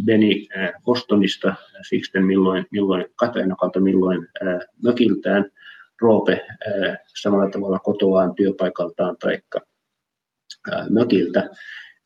[0.05, 0.49] Beni
[0.85, 1.55] Bostonista,
[1.89, 4.29] Sixten milloin, milloin Katainakalta, milloin
[4.83, 5.51] mökiltään,
[6.01, 6.47] Roope
[7.21, 9.39] samalla tavalla kotoaan, työpaikaltaan tai
[10.91, 11.51] mökiltä.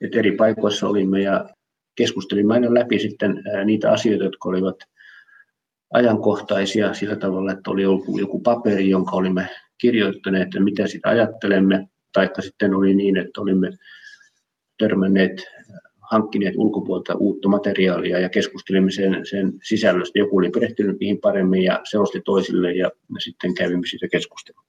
[0.01, 1.49] Et eri paikoissa olimme ja
[1.97, 4.77] keskustelimme aina läpi sitten niitä asioita, jotka olivat
[5.93, 11.89] ajankohtaisia sillä tavalla, että oli joku, joku paperi, jonka olimme kirjoittaneet, että mitä sitä ajattelemme,
[12.13, 13.71] taikka sitten oli niin, että olimme
[14.79, 15.47] törmänneet,
[16.11, 20.19] hankkineet ulkopuolelta uutta materiaalia ja keskustelimme sen, sen sisällöstä.
[20.19, 24.65] Joku oli perehtynyt niihin paremmin ja selosti toisille ja me sitten kävimme siitä keskustelua.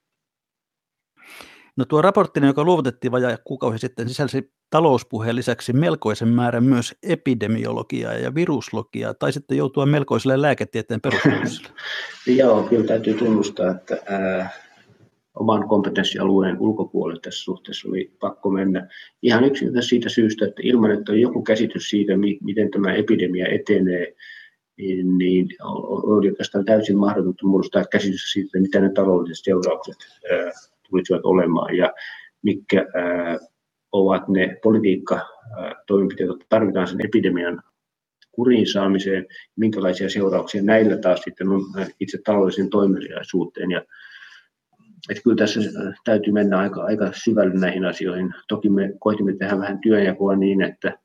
[1.76, 8.12] No tuo raportti, joka luovutettiin vajaa kuukausi sitten, sisälsi talouspuheen lisäksi melkoisen määrän myös epidemiologiaa
[8.12, 11.70] ja viruslogiaa, tai sitten joutua melkoiselle lääketieteen peruskoulussa.
[12.38, 13.96] Joo, kyllä täytyy tunnustaa, että
[15.34, 18.88] oman kompetenssialueen ulkopuolelle tässä suhteessa oli pakko mennä.
[19.22, 24.14] Ihan yksinkertaisesti siitä syystä, että ilman, että on joku käsitys siitä, miten tämä epidemia etenee,
[24.76, 29.96] niin, niin oli oikeastaan täysin mahdotonta muodostaa käsitys siitä, mitä ne taloudelliset seuraukset
[30.90, 31.92] tulisivat olemaan ja
[32.42, 32.86] mitkä
[33.92, 37.62] ovat ne politiikka-toimenpiteet, jotka tarvitaan sen epidemian
[38.32, 41.60] kuriin saamiseen, minkälaisia seurauksia näillä taas sitten on
[42.00, 43.82] itse taloudellisen toimeliaisuuteen ja
[45.10, 48.34] että kyllä tässä äh, täytyy mennä aika, aika syvälle näihin asioihin.
[48.48, 50.98] Toki me koitimme tehdä vähän työnjakoa niin, että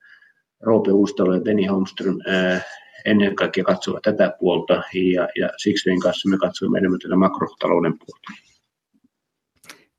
[0.62, 2.66] Roope Uustalo ja Benny Holmström ää, äh,
[3.06, 4.74] ennen kaikkea katsovat tätä puolta
[5.14, 8.48] ja, ja Sixten kanssa me katsoimme enemmän tätä makrotalouden puolta.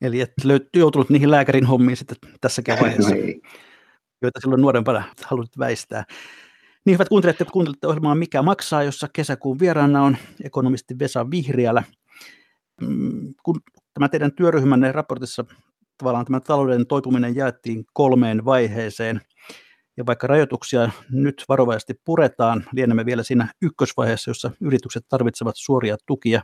[0.01, 3.21] Eli et löytyy joutunut niihin lääkärin hommiin sitten tässäkin vaiheessa, no
[4.21, 6.03] joita silloin nuorempana halusit väistää.
[6.85, 11.83] Niin hyvät kuuntelijat, että kuuntelette ohjelmaa Mikä maksaa, jossa kesäkuun vieraana on ekonomisti Vesa Vihriälä.
[12.81, 13.61] Mm, kun
[13.93, 15.45] tämä teidän työryhmänne raportissa
[15.97, 19.21] tavallaan tämä talouden toipuminen jaettiin kolmeen vaiheeseen,
[19.97, 26.41] ja vaikka rajoituksia nyt varovaisesti puretaan, lienemme vielä siinä ykkösvaiheessa, jossa yritykset tarvitsevat suoria tukia.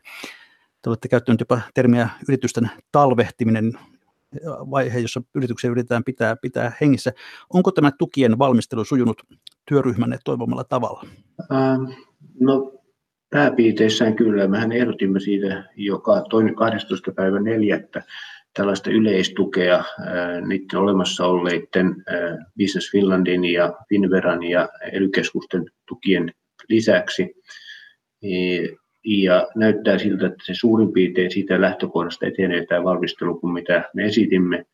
[0.81, 3.73] Te olette käyttäneet jopa termiä yritysten talvehtiminen,
[4.45, 7.12] vaihe, jossa yrityksiä yritetään pitää, pitää hengissä.
[7.53, 9.21] Onko tämä tukien valmistelu sujunut
[9.65, 11.03] työryhmänne toivomalla tavalla?
[11.51, 11.84] Ähm,
[12.39, 12.71] no
[13.29, 14.47] pääpiirteissään kyllä.
[14.47, 17.11] Mehän ehdotimme siitä joka toinen 12.
[17.11, 17.79] päivä 4
[18.53, 19.83] tällaista yleistukea
[20.47, 21.95] niiden olemassa olleiden
[22.57, 25.09] Business Finlandin ja Finveran ja ely
[25.88, 26.33] tukien
[26.69, 27.35] lisäksi.
[29.05, 34.05] Ja näyttää siltä, että se suurin piirtein siitä lähtökohdasta etenee tämä valmistelu kuin mitä me
[34.05, 34.65] esitimme.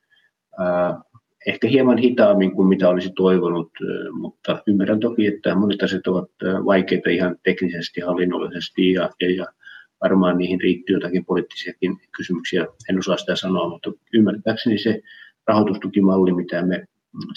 [1.47, 3.71] Ehkä hieman hitaammin kuin mitä olisi toivonut,
[4.11, 6.29] mutta ymmärrän toki, että monet asiat ovat
[6.65, 9.45] vaikeita ihan teknisesti, hallinnollisesti ja, ja, ja
[10.03, 15.01] varmaan niihin riittyy jotakin poliittisiakin kysymyksiä, en osaa sitä sanoa, mutta ymmärtääkseni se
[15.47, 16.85] rahoitustukimalli, mitä me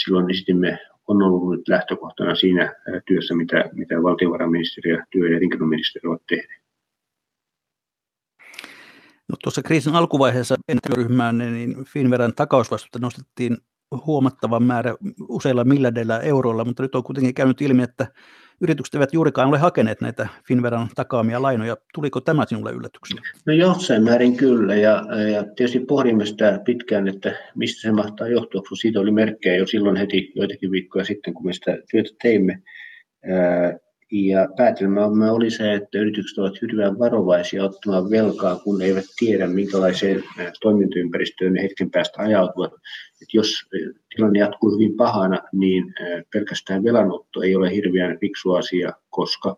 [0.04, 2.74] silloin esitimme, on ollut nyt lähtökohtana siinä
[3.06, 6.64] työssä, mitä, mitä valtiovarainministeriö ja työ- ja elinkeinoministeriö ovat tehneet.
[9.28, 10.54] No, tuossa kriisin alkuvaiheessa
[10.86, 13.56] työryhmään niin Finveran takausvastuuta nostettiin
[14.06, 14.94] huomattavan määrä
[15.28, 18.06] useilla miljardilla euroilla, mutta nyt on kuitenkin käynyt ilmi, että
[18.60, 21.76] yritykset eivät juurikaan ole hakeneet näitä Finveran takaamia lainoja.
[21.94, 23.22] Tuliko tämä sinulle yllätyksenä?
[23.46, 28.62] No jossain määrin kyllä, ja, ja tietysti pohdimme sitä pitkään, että mistä se mahtaa johtua,
[28.68, 32.62] kun siitä oli merkkejä jo silloin heti joitakin viikkoja sitten, kun me sitä työtä teimme.
[34.14, 40.24] Ja päätelmämme oli se, että yritykset ovat hyvin varovaisia ottamaan velkaa, kun eivät tiedä, minkälaiseen
[40.60, 42.72] toimintaympäristöön ne hetken päästä ajautuvat.
[43.22, 43.54] Et jos
[44.16, 45.94] tilanne jatkuu hyvin pahana, niin
[46.32, 49.56] pelkästään velanotto ei ole hirveän fiksu asia, koska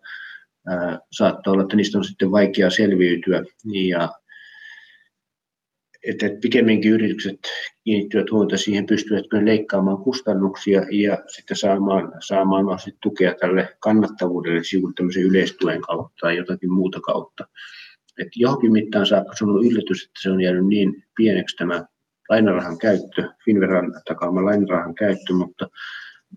[1.13, 3.43] saattaa olla, että niistä on sitten vaikea selviytyä.
[3.89, 4.09] Ja
[6.07, 7.39] että pikemminkin yritykset
[7.87, 12.67] kiinnittyvät huomiota siihen, pystyvätkö ne leikkaamaan kustannuksia ja sitten saamaan, saamaan
[13.03, 17.47] tukea tälle kannattavuudelle sivuun tämmöisen yleistuen kautta tai jotakin muuta kautta.
[18.19, 21.85] Et johonkin mittaan saakka se on ollut yllätys, että se on jäänyt niin pieneksi tämä
[22.29, 25.69] lainarahan käyttö, Finveran takaama lainarahan käyttö, mutta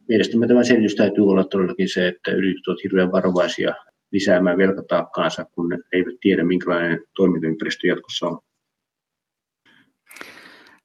[0.07, 3.75] mielestäni tämä selitys täytyy olla todellakin se, että yritykset ovat hirveän varovaisia
[4.12, 8.39] lisäämään velkataakkaansa, kun ne eivät tiedä, minkälainen toimintaympäristö jatkossa on.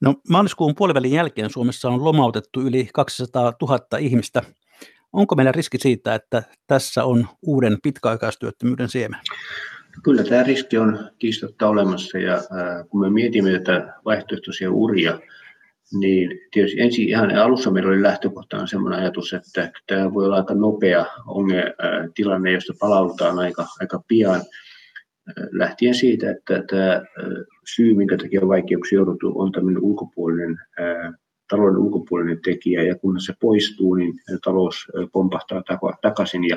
[0.05, 4.43] No, maaliskuun puolivälin jälkeen Suomessa on lomautettu yli 200 000 ihmistä.
[5.13, 9.21] Onko meillä riski siitä, että tässä on uuden pitkäaikaistyöttömyyden siemen?
[10.03, 12.39] Kyllä tämä riski on kiistatta olemassa ja
[12.89, 15.19] kun me mietimme tätä vaihtoehtoisia uria,
[15.93, 20.55] niin tietysti ensin ihan alussa meillä oli lähtökohtana sellainen ajatus, että tämä voi olla aika
[20.55, 21.63] nopea onge,
[22.15, 24.41] tilanne, josta palaudutaan aika, aika pian
[25.53, 27.03] lähtien siitä, että tämä
[27.75, 30.59] syy, minkä takia vaikeuksia jouduttu, on tämmöinen ulkopuolinen,
[31.51, 35.63] talouden ulkopuolinen tekijä, ja kun se poistuu, niin talous pompahtaa
[36.03, 36.57] takaisin, ja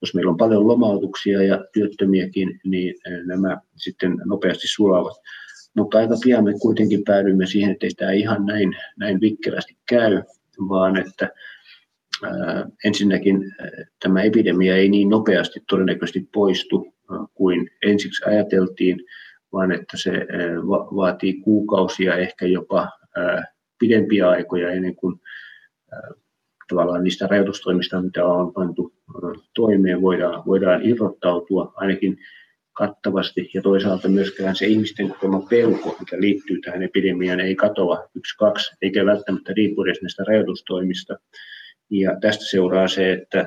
[0.00, 2.94] jos meillä on paljon lomautuksia ja työttömiäkin, niin
[3.26, 5.16] nämä sitten nopeasti sulavat.
[5.76, 10.22] Mutta aika pian me kuitenkin päädymme siihen, että ei tämä ihan näin, näin vikkelästi käy,
[10.68, 11.30] vaan että
[12.84, 13.54] ensinnäkin
[14.02, 16.95] tämä epidemia ei niin nopeasti todennäköisesti poistu
[17.34, 19.00] kuin ensiksi ajateltiin,
[19.52, 20.10] vaan että se
[20.96, 22.88] vaatii kuukausia, ehkä jopa
[23.78, 25.20] pidempiä aikoja ennen kuin
[26.68, 28.94] tavallaan niistä rajoitustoimista, mitä on pantu
[29.54, 32.18] toimeen, voidaan, voidaan irrottautua ainakin
[32.72, 38.36] kattavasti ja toisaalta myöskään se ihmisten kokema pelko, mikä liittyy tähän epidemiaan, ei katoa yksi,
[38.38, 41.16] kaksi, eikä välttämättä riippu edes näistä rajoitustoimista.
[41.90, 43.46] Ja tästä seuraa se, että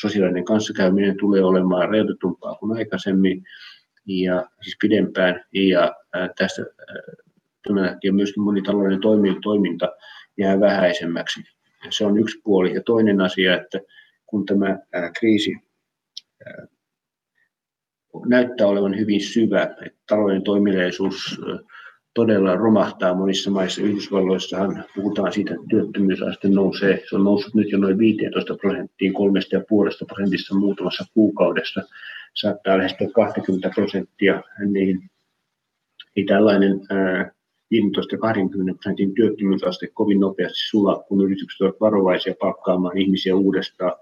[0.00, 3.44] sosiaalinen kanssakäyminen tulee olemaan rajoitetumpaa kuin aikaisemmin
[4.06, 5.44] ja siis pidempään.
[5.52, 5.94] Ja
[6.38, 6.62] tästä
[8.04, 9.00] ja myöskin monitalouden
[9.42, 9.88] toiminta
[10.38, 11.40] jää vähäisemmäksi.
[11.90, 12.74] Se on yksi puoli.
[12.74, 13.80] Ja toinen asia, että
[14.26, 14.78] kun tämä
[15.18, 15.56] kriisi
[18.26, 21.40] näyttää olevan hyvin syvä, että talouden toimileisuus
[22.20, 23.82] todella romahtaa monissa maissa.
[23.82, 27.02] Yhdysvalloissahan puhutaan siitä, että työttömyysaste nousee.
[27.08, 31.82] Se on noussut nyt jo noin 15 prosenttiin, kolmesta ja puolesta prosentissa muutamassa kuukaudessa.
[32.34, 35.10] Saattaa lähestyä 20 prosenttia, niin
[36.16, 36.80] ei tällainen
[37.70, 43.92] 15 20 prosentin työttömyysaste kovin nopeasti sula, kun yritykset ovat varovaisia palkkaamaan ihmisiä uudestaan.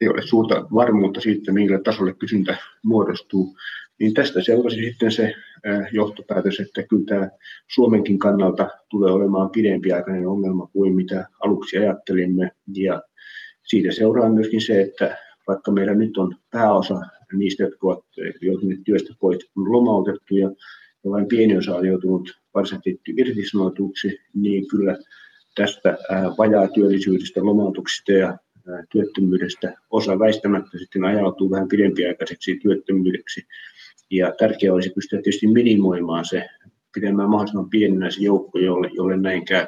[0.00, 3.56] Ei ole suurta varmuutta siitä, millä tasolle kysyntä muodostuu
[4.00, 5.34] niin tästä seurasi sitten se
[5.92, 7.28] johtopäätös, että kyllä tämä
[7.74, 12.50] Suomenkin kannalta tulee olemaan pidempiaikainen ongelma kuin mitä aluksi ajattelimme.
[12.76, 13.02] Ja
[13.62, 17.00] siitä seuraa myöskin se, että vaikka meillä nyt on pääosa
[17.32, 18.04] niistä, jotka ovat
[18.40, 20.50] joutuneet työstä pois, on lomautettu ja
[21.10, 24.98] vain pieni osa on joutunut varsinaisesti irtisanotuksi, niin kyllä
[25.54, 25.98] tästä
[26.38, 28.38] vajaa työllisyydestä, lomautuksista ja
[28.90, 33.46] työttömyydestä osa väistämättä sitten ajautuu vähän pidempiaikaiseksi työttömyydeksi.
[34.10, 36.46] Ja tärkeää olisi pystyä tietysti minimoimaan se,
[36.94, 39.66] pidemmään mahdollisimman pienenä se joukko, jolle, jolle näin käy.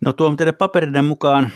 [0.00, 1.50] No tuo teidän paperinen mukaan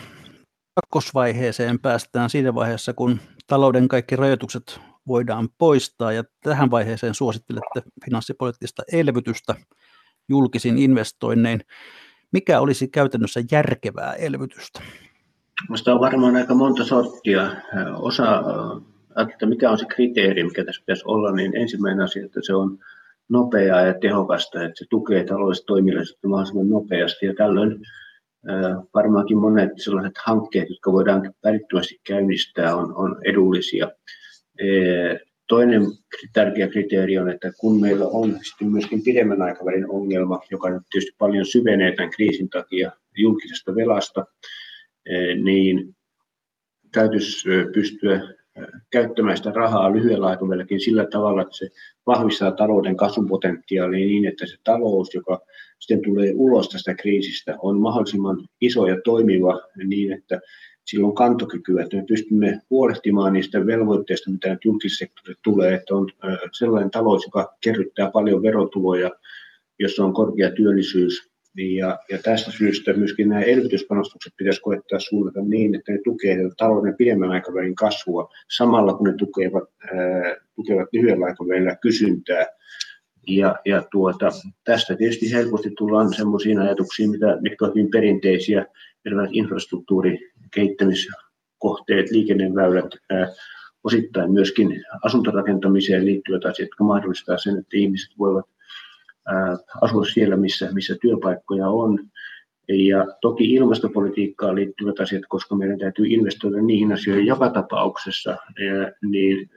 [0.75, 8.83] kakkosvaiheeseen päästään siinä vaiheessa, kun talouden kaikki rajoitukset voidaan poistaa, ja tähän vaiheeseen suosittelette finanssipoliittista
[8.93, 9.55] elvytystä
[10.29, 11.61] julkisin investoinnein.
[12.33, 14.81] Mikä olisi käytännössä järkevää elvytystä?
[15.69, 17.51] Minusta on varmaan aika monta sorttia.
[17.97, 18.43] Osa,
[19.33, 22.79] että mikä on se kriteeri, mikä tässä pitäisi olla, niin ensimmäinen asia, että se on
[23.29, 27.27] nopeaa ja tehokasta, että se tukee taloudellista toiminnallista mahdollisimman nopeasti.
[27.27, 27.81] Ja tällöin
[28.95, 33.91] varmaankin monet sellaiset hankkeet, jotka voidaan välittömästi käynnistää, on, on edullisia.
[35.53, 35.83] Toinen
[36.33, 41.17] tärkeä kriteeri on, että kun meillä on sitten myöskin pidemmän aikavälin ongelma, joka nyt tietysti
[41.19, 44.25] paljon syvenee tämän kriisin takia julkisesta velasta,
[45.43, 45.97] niin
[46.93, 48.21] täytyisi pystyä
[48.91, 51.69] käyttämään sitä rahaa lyhyellä aikavälilläkin sillä tavalla, että se
[52.07, 55.41] vahvistaa talouden kasvupotentiaalia niin, että se talous, joka
[55.79, 60.41] sitten tulee ulos tästä kriisistä, on mahdollisimman iso ja toimiva niin, että
[60.85, 66.09] sillä on kantokykyä, että me pystymme huolehtimaan niistä velvoitteista, mitä nyt julkissektorille tulee, että on
[66.53, 69.11] sellainen talous, joka kerryttää paljon verotuloja,
[69.79, 75.75] jossa on korkea työllisyys, ja, ja tästä syystä myöskin nämä elvytyspanostukset pitäisi koettaa suunnata niin,
[75.75, 81.77] että ne tukevat talouden pidemmän aikavälin kasvua samalla kun ne tukevat, ää, tukevat lyhyellä aikavälillä
[81.77, 82.47] kysyntää.
[83.29, 84.31] Ja, ja tuota,
[84.65, 88.67] tästä tietysti helposti tullaan sellaisiin ajatuksiin, mitä, mitkä ovat hyvin perinteisiä,
[89.07, 92.91] erilaiset infrastruktuurikehittämiskohteet, liikenneväylät,
[93.85, 98.47] osittain myöskin asuntorakentamiseen liittyvät asiat, jotka mahdollistavat sen, että ihmiset voivat
[99.83, 101.99] asua siellä, missä, missä työpaikkoja on.
[102.69, 108.37] Ja toki ilmastopolitiikkaan liittyvät asiat, koska meidän täytyy investoida niihin asioihin joka tapauksessa,
[109.03, 109.51] niin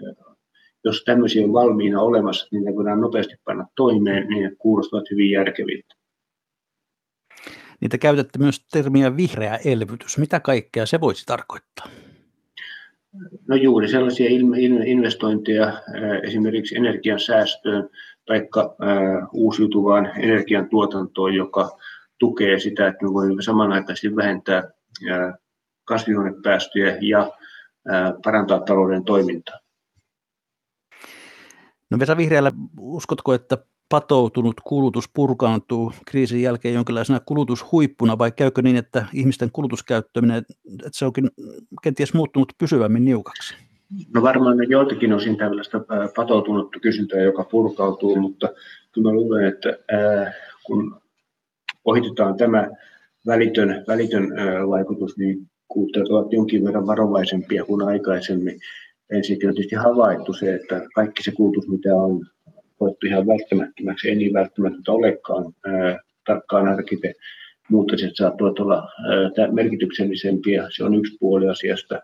[0.83, 5.31] jos tämmöisiä on valmiina olemassa, niin ne voidaan nopeasti panna toimeen, niin ne kuulostavat hyvin
[5.31, 5.95] järkeviltä.
[7.81, 10.17] Niitä käytätte myös termiä vihreä elvytys.
[10.17, 11.85] Mitä kaikkea se voisi tarkoittaa?
[13.47, 14.29] No juuri sellaisia
[14.85, 15.81] investointeja
[16.23, 17.89] esimerkiksi energian säästöön,
[18.25, 18.47] tai
[19.33, 21.77] uusiutuvaan energiantuotantoon, joka
[22.17, 24.63] tukee sitä, että me voimme samanaikaisesti vähentää
[25.85, 27.31] kasvihuonepäästöjä ja
[28.23, 29.59] parantaa talouden toimintaa.
[31.91, 33.57] No Vesa Vihreällä, uskotko, että
[33.89, 41.05] patoutunut kulutus purkaantuu kriisin jälkeen jonkinlaisena kulutushuippuna vai käykö niin, että ihmisten kulutuskäyttäminen, että se
[41.05, 41.29] onkin
[41.83, 43.55] kenties muuttunut pysyvämmin niukaksi?
[44.13, 45.81] No varmaan joiltakin osin tällaista
[46.15, 48.49] patoutunutta kysyntää, joka purkautuu, mutta
[48.91, 51.01] kyllä mä luulen, että ää, kun
[51.85, 52.69] ohitetaan tämä
[53.27, 58.59] välitön, välitön ää, vaikutus, niin kuluttajat ovat jonkin verran varovaisempia kuin aikaisemmin.
[59.09, 62.25] Ensinnäkin on tietysti havaittu se, että kaikki se kulutus, mitä on
[62.79, 65.53] koettu ihan välttämättömäksi, ei niin välttämättä olekaan.
[66.27, 67.13] Tarkkaan harkiten.
[67.69, 68.89] Muutokset saattavat olla
[69.51, 71.99] merkityksellisempiä, se on yksi puoli asiasta.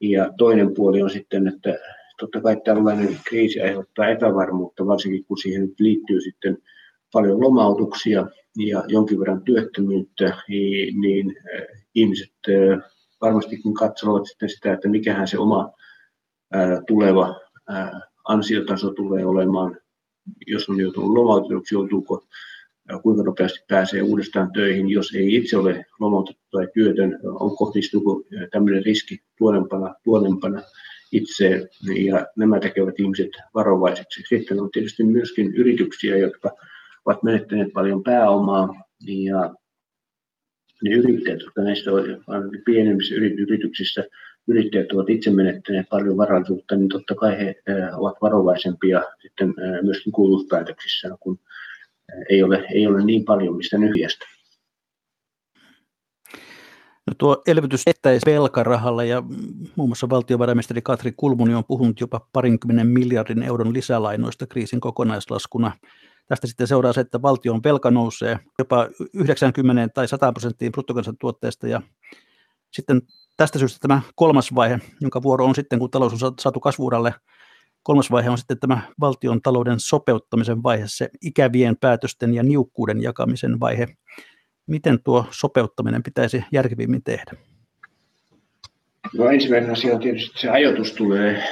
[0.00, 1.74] Ja toinen puoli on sitten, että
[2.18, 6.58] totta kai tällainen kriisi aiheuttaa epävarmuutta, varsinkin kun siihen liittyy sitten
[7.12, 10.36] paljon lomautuksia ja jonkin verran työttömyyttä,
[11.00, 11.34] niin,
[11.94, 12.34] ihmiset
[13.20, 15.72] varmasti kun katsovat sitten sitä, että mikähän se oma
[16.86, 17.40] tuleva
[18.28, 19.76] ansiotaso tulee olemaan,
[20.46, 22.26] jos on joutunut lomautetuksi, joutuuko
[23.02, 28.84] kuinka nopeasti pääsee uudestaan töihin, jos ei itse ole lomautettu tai työtön, on kohdistuuko tämmöinen
[28.84, 30.62] riski tuonempana, tuonempana
[31.12, 31.68] itseen,
[32.06, 34.22] ja nämä tekevät ihmiset varovaiseksi.
[34.28, 36.50] Sitten on tietysti myöskin yrityksiä, jotka
[37.04, 39.54] ovat menettäneet paljon pääomaa, ja
[40.82, 41.90] ne yrittäjät, jotka näistä
[42.64, 44.04] pienemmissä yrityksissä
[44.48, 47.54] yrittäjät ovat itse menettäneet paljon varallisuutta, niin totta kai he
[47.96, 51.38] ovat varovaisempia sitten myöskin kulutuspäätöksissä, kun
[52.30, 54.26] ei ole, ei ole niin paljon mistä nyhjästä.
[57.06, 59.22] No tuo elvytys ettäisi velkarahalla ja
[59.76, 65.72] muun muassa valtiovarainministeri Katri Kulmuni on puhunut jopa parinkymmenen miljardin euron lisälainoista kriisin kokonaislaskuna.
[66.28, 71.82] Tästä sitten seuraa se, että valtion velka nousee jopa 90 tai 100 prosenttiin bruttokansantuotteesta ja
[72.72, 73.02] sitten
[73.36, 77.14] tästä syystä tämä kolmas vaihe, jonka vuoro on sitten, kun talous on saatu kasvuuralle,
[77.84, 83.60] Kolmas vaihe on sitten tämä valtion talouden sopeuttamisen vaihe, se ikävien päätösten ja niukkuuden jakamisen
[83.60, 83.86] vaihe.
[84.66, 87.32] Miten tuo sopeuttaminen pitäisi järkevimmin tehdä?
[89.14, 91.42] No ensimmäinen asia on tietysti, että se ajoitus tulee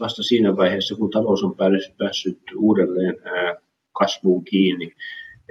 [0.00, 1.56] vasta siinä vaiheessa, kun talous on
[1.98, 3.16] päässyt uudelleen
[3.92, 4.92] kasvuun kiinni.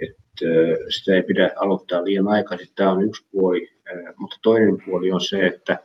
[0.02, 0.46] Että
[0.90, 2.68] sitä ei pidä aloittaa liian aikaisin.
[2.76, 3.70] Tämä on yksi puoli,
[4.18, 5.80] mutta toinen puoli on se, että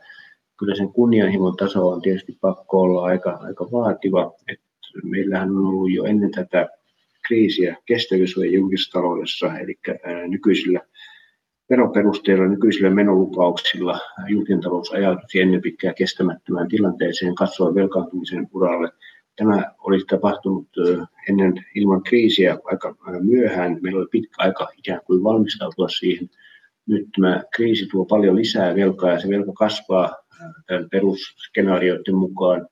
[0.59, 4.33] kyllä sen kunnianhimon taso on tietysti pakko olla aika, aika vaativa.
[4.47, 4.65] Että
[5.03, 6.69] meillähän on ollut jo ennen tätä
[7.27, 9.79] kriisiä kestävyysvaje julkisessa taloudessa, eli
[10.27, 10.79] nykyisillä
[11.69, 18.89] veroperusteilla, nykyisillä menolupauksilla julkinen talous ajautui ennen pitkää kestämättömään tilanteeseen, katsoa velkaantumisen uralle.
[19.35, 20.67] Tämä olisi tapahtunut
[21.29, 23.77] ennen ilman kriisiä aika myöhään.
[23.81, 26.29] Meillä oli pitkä aika ikään kuin valmistautua siihen.
[26.87, 30.15] Nyt tämä kriisi tuo paljon lisää velkaa ja se velka kasvaa
[30.91, 32.67] perusskenaarioiden mukaan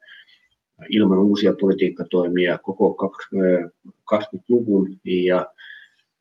[0.89, 3.11] ilman uusia politiikkatoimia koko
[4.14, 5.47] 20-luvun ja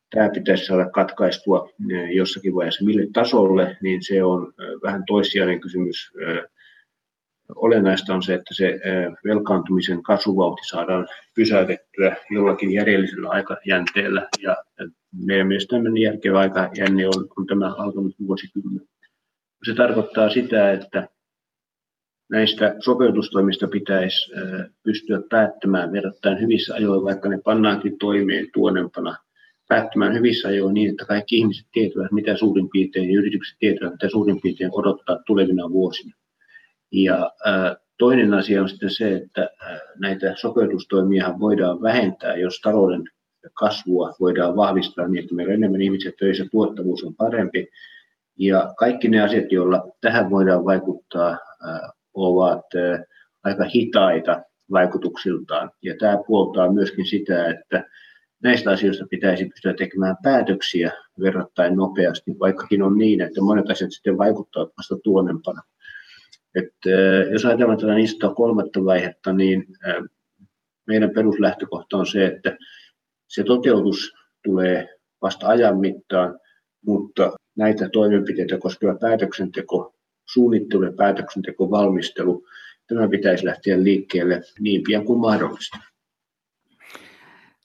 [0.09, 1.69] tämä pitäisi saada katkaistua
[2.13, 2.85] jossakin vaiheessa.
[2.85, 6.11] Mille tasolle, niin se on vähän toissijainen kysymys.
[7.55, 8.79] Olennaista on se, että se
[9.25, 14.27] velkaantumisen kasvuvauhti saadaan pysäytettyä jollakin järjellisellä aikajänteellä.
[14.41, 14.55] Ja
[15.25, 18.81] meidän mielestä tämmöinen järkevä aikajänne on, on tämä alkanut vuosikymmen.
[19.65, 21.07] Se tarkoittaa sitä, että
[22.31, 24.31] näistä sopeutustoimista pitäisi
[24.83, 29.17] pystyä päättämään verrattain hyvissä ajoin, vaikka ne pannaankin toimeen tuonempana
[29.67, 34.09] päättämään hyvissä ajoin niin, että kaikki ihmiset tietävät, mitä suurin piirtein, ja yritykset tietävät, mitä
[34.09, 36.15] suurin piirtein odottaa tulevina vuosina.
[36.93, 37.31] Ja
[37.97, 39.49] toinen asia on sitten se, että
[39.99, 43.03] näitä sopeutustoimia voidaan vähentää, jos talouden
[43.53, 47.67] kasvua voidaan vahvistaa niin, että meillä on enemmän ihmisiä töissä, tuottavuus on parempi.
[48.39, 51.37] Ja kaikki ne asiat, joilla tähän voidaan vaikuttaa,
[52.13, 52.65] ovat
[53.43, 54.41] aika hitaita
[54.71, 55.71] vaikutuksiltaan.
[55.81, 57.85] Ja tämä puoltaa myöskin sitä, että
[58.43, 64.17] näistä asioista pitäisi pystyä tekemään päätöksiä verrattain nopeasti, vaikkakin on niin, että monet asiat sitten
[64.17, 65.61] vaikuttavat vasta tuonnempana.
[66.55, 66.89] Että
[67.31, 69.65] jos ajatellaan tätä niin kolmatta vaihetta, niin
[70.87, 72.57] meidän peruslähtökohta on se, että
[73.27, 74.89] se toteutus tulee
[75.21, 76.39] vasta ajan mittaan,
[76.85, 79.95] mutta näitä toimenpiteitä koskeva päätöksenteko
[80.25, 82.45] suunnittelu ja päätöksenteko, valmistelu,
[82.87, 85.77] tämä pitäisi lähteä liikkeelle niin pian kuin mahdollista.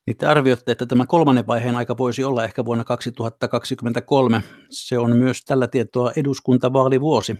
[0.07, 4.43] Niin te arvioitte, että tämä kolmannen vaiheen aika voisi olla ehkä vuonna 2023.
[4.71, 7.37] Se on myös tällä tietoa eduskuntavaalivuosi.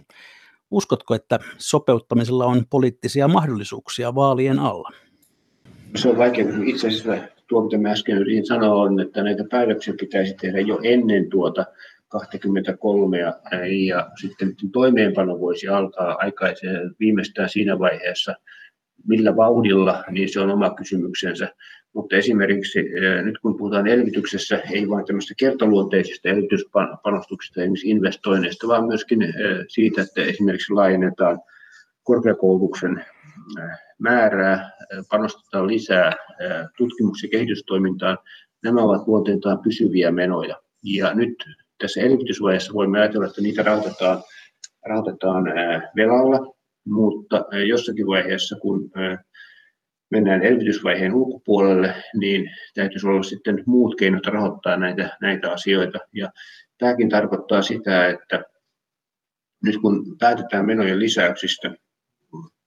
[0.71, 4.89] Uskotko, että sopeuttamisella on poliittisia mahdollisuuksia vaalien alla?
[5.95, 7.17] Se on vaikea Itse asiassa
[7.47, 11.65] tuo, mitä mä äsken yritin sanoa, on, että näitä päätöksiä pitäisi tehdä jo ennen tuota
[12.07, 18.35] 23 ja, sitten toimeenpano voisi alkaa aikaisen viimeistään siinä vaiheessa,
[19.07, 21.55] millä vauhdilla, niin se on oma kysymyksensä.
[21.93, 22.79] Mutta esimerkiksi
[23.23, 29.19] nyt kun puhutaan elvytyksessä, ei vain tämmöistä kertaluonteisista elvytyspanostuksista, esimerkiksi investoinneista, vaan myöskin
[29.67, 31.39] siitä, että esimerkiksi laajennetaan
[32.03, 33.05] korkeakoulutuksen
[33.99, 34.71] määrää,
[35.09, 36.13] panostetaan lisää
[36.77, 38.17] tutkimus- ja kehitystoimintaan.
[38.63, 40.55] Nämä ovat luonteeltaan pysyviä menoja.
[40.83, 41.35] Ja nyt
[41.77, 44.23] tässä elvytysvaiheessa voimme ajatella, että niitä rahoitetaan,
[44.85, 45.43] rahoitetaan
[45.95, 48.91] velalla, mutta jossakin vaiheessa, kun
[50.09, 55.99] mennään elvytysvaiheen ulkopuolelle, niin täytyisi olla sitten muut keinot rahoittaa näitä, näitä asioita.
[56.13, 56.31] Ja
[56.77, 58.43] tämäkin tarkoittaa sitä, että
[59.63, 61.73] nyt kun päätetään menojen lisäyksistä,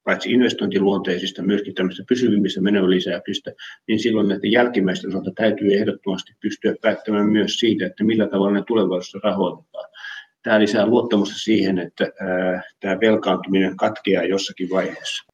[0.05, 3.53] paitsi investointiluonteisista, myöskin tämmöistä pysyvimmistä menolisäyksistä,
[3.89, 8.63] niin silloin näiden jälkimmäisten osalta täytyy ehdottomasti pystyä päättämään myös siitä, että millä tavalla ne
[8.67, 9.91] tulevaisuudessa rahoitetaan.
[10.43, 12.09] Tämä lisää luottamusta siihen, että
[12.81, 15.32] tämä velkaantuminen katkeaa jossakin vaiheessa.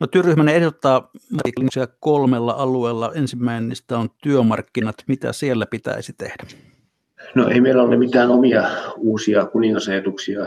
[0.00, 1.10] No, työryhmän ehdottaa
[2.00, 3.12] kolmella alueella.
[3.14, 4.96] Ensimmäinen on työmarkkinat.
[5.06, 6.44] Mitä siellä pitäisi tehdä?
[7.34, 10.40] No ei meillä ole mitään omia uusia kuningasajatuksia.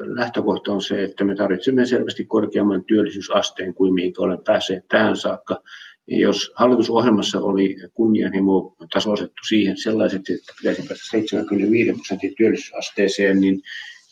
[0.00, 5.62] Lähtökohta on se, että me tarvitsemme selvästi korkeamman työllisyysasteen kuin mihin olemme päässeet tähän saakka.
[6.06, 13.62] Jos hallitusohjelmassa oli kunnianhimo tasoitettu siihen sellaiset, että pitäisi päästä 75 prosentin työllisyysasteeseen, niin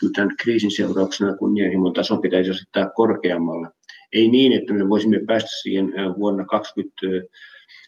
[0.01, 3.69] kyllä tämän kriisin seurauksena kunnianhimon taso pitäisi asettaa korkeammalle.
[4.13, 7.29] Ei niin, että me voisimme päästä siihen vuonna 2020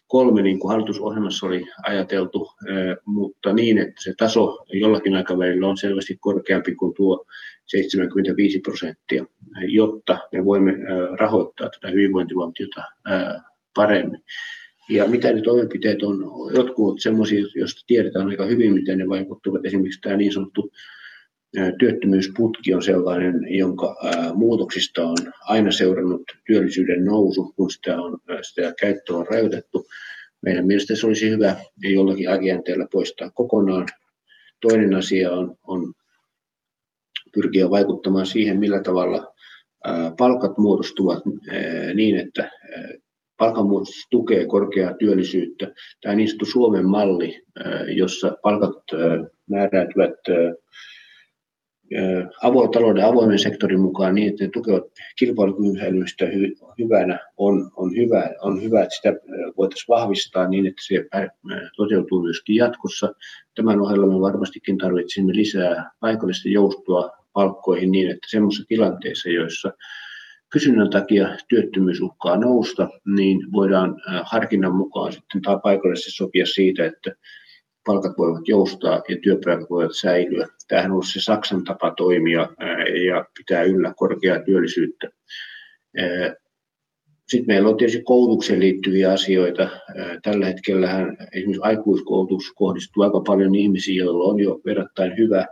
[0.07, 2.49] kolme, niin kuin hallitusohjelmassa oli ajateltu,
[3.05, 7.25] mutta niin, että se taso jollakin aikavälillä on selvästi korkeampi kuin tuo
[7.65, 9.25] 75 prosenttia,
[9.67, 10.73] jotta me voimme
[11.19, 12.83] rahoittaa tätä hyvinvointivaltiota
[13.75, 14.23] paremmin.
[14.89, 16.17] Ja mitä ne toimenpiteet on,
[16.55, 19.65] jotkut ovat sellaisia, joista tiedetään aika hyvin, miten ne vaikuttavat.
[19.65, 20.71] Esimerkiksi tämä niin sanottu
[21.79, 23.95] työttömyysputki on sellainen, jonka
[24.33, 29.85] muutoksista on aina seurannut työllisyyden nousu, kun sitä, on, sitä käyttöä on rajoitettu.
[30.41, 33.87] Meidän mielestä se olisi hyvä jollakin aikajänteellä poistaa kokonaan.
[34.61, 35.93] Toinen asia on, on
[37.33, 39.33] pyrkiä vaikuttamaan siihen, millä tavalla
[40.17, 41.23] palkat muodostuvat
[41.93, 42.51] niin, että
[43.37, 45.73] palkanmuodostus tukee korkeaa työllisyyttä.
[46.01, 47.43] Tämä niin sanottu Suomen malli,
[47.95, 48.83] jossa palkat
[49.49, 50.15] määräytyvät
[52.73, 54.83] talouden avoimen sektorin mukaan niin, että ne tukevat
[55.19, 59.13] kilpailukyvyn säilymistä hy- hyvänä, on, on, hyvä, on hyvä, että sitä
[59.57, 61.05] voitaisiin vahvistaa niin, että se
[61.77, 63.13] toteutuu myöskin jatkossa.
[63.55, 69.71] Tämän ohella me varmastikin tarvitsemme lisää paikallista joustoa palkkoihin niin, että semmoisissa tilanteissa, joissa
[70.49, 77.11] kysynnän takia työttömyys uhkaa nousta, niin voidaan harkinnan mukaan sitten tai paikallisesti sopia siitä, että
[77.85, 80.47] palkat voivat joustaa ja työpaikat voivat säilyä.
[80.67, 82.49] Tämähän on ollut se Saksan tapa toimia
[83.07, 85.09] ja pitää yllä korkeaa työllisyyttä.
[87.27, 89.69] Sitten meillä on tietysti koulutukseen liittyviä asioita.
[90.23, 90.89] Tällä hetkellä
[91.33, 95.45] esimerkiksi aikuiskoulutus kohdistuu aika paljon ihmisiin, joilla on jo verrattain hyvä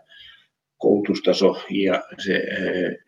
[0.78, 2.44] koulutustaso ja se,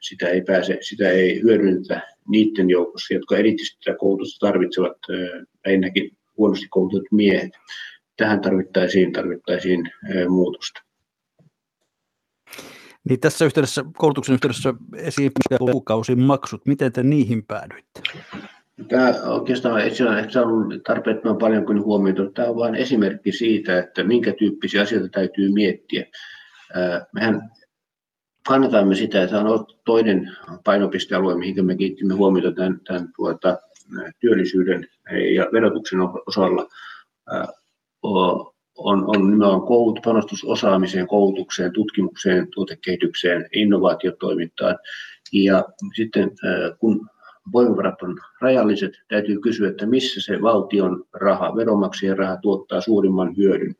[0.01, 4.97] sitä, ei pääse, sitä ei hyödynnetä niiden joukossa, jotka erityisesti sitä koulutusta tarvitsevat,
[5.65, 7.51] ennäkin huonosti koulutetut miehet
[8.17, 9.91] tähän tarvittaisiin, tarvittaisiin
[10.29, 10.81] muutosta.
[13.09, 18.01] Niin tässä yhteydessä, koulutuksen yhteydessä esiin kuukausin maksut, miten te niihin päädyitte?
[18.89, 22.31] Tämä oikeastaan ei ole ehkä saanut tarpeettoman paljon kuin huomioita.
[22.33, 26.05] Tämä on vain esimerkki siitä, että minkä tyyppisiä asioita täytyy miettiä.
[27.13, 27.51] Mehän
[28.47, 30.31] kannatamme sitä, että on toinen
[30.63, 33.57] painopistealue, mihin me kiittimme huomiota tämän, tämän tuota,
[34.19, 34.87] työllisyyden
[35.35, 36.69] ja verotuksen osalla
[38.03, 44.77] on, on nimenomaan koulut, panostus osaamiseen, koulutukseen, tutkimukseen, tuotekehitykseen, innovaatiotoimintaan.
[45.33, 46.31] Ja sitten
[46.79, 47.07] kun
[47.53, 53.75] voimavarat on rajalliset, täytyy kysyä, että missä se valtion raha, veronmaksajien raha tuottaa suurimman hyödyn.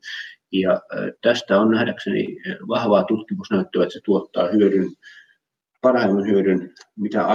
[0.52, 0.82] Ja
[1.22, 4.92] tästä on nähdäkseni vahvaa tutkimusnäyttöä, että se tuottaa hyödyn,
[5.82, 7.26] parhaimman hyödyn, mitä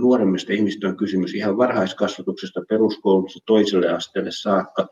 [0.00, 4.88] nuoremmista ihmistä on kysymys, ihan varhaiskasvatuksesta peruskoulutusta toiselle asteelle saakka.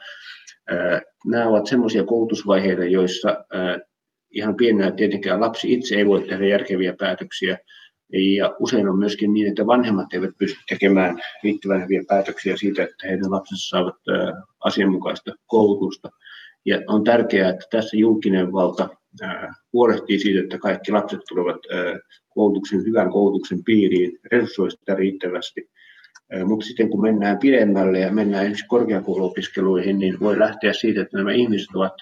[1.27, 3.45] Nämä ovat semmoisia koulutusvaiheita, joissa
[4.31, 7.59] ihan pienenä tietenkään lapsi itse ei voi tehdä järkeviä päätöksiä.
[8.13, 13.07] Ja usein on myöskin niin, että vanhemmat eivät pysty tekemään riittävän hyviä päätöksiä siitä, että
[13.09, 13.97] heidän lapsensa saavat
[14.65, 16.11] asianmukaista koulutusta.
[16.65, 18.89] Ja on tärkeää, että tässä julkinen valta
[19.73, 21.61] huolehtii siitä, että kaikki lapset tulevat
[22.29, 25.71] koulutuksen, hyvän koulutuksen piiriin, resursoi sitä riittävästi
[26.45, 31.33] mutta sitten kun mennään pidemmälle ja mennään esimerkiksi korkeakouluopiskeluihin, niin voi lähteä siitä, että nämä
[31.33, 31.93] ihmiset ovat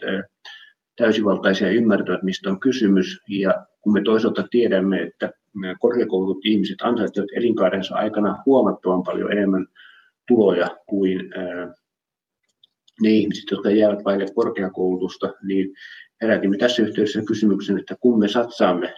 [0.97, 3.21] täysivaltaisia ja ymmärtävät, mistä on kysymys.
[3.29, 5.31] Ja kun me toisaalta tiedämme, että
[5.81, 9.67] korkeakoulut ihmiset ansaitsevat elinkaarensa aikana huomattavan paljon enemmän
[10.29, 11.31] tuloja kuin
[13.03, 15.75] ne ihmiset, jotka jäävät vaille korkeakoulutusta, niin
[16.23, 18.95] herätimme tässä yhteydessä kysymyksen, että kun me satsaamme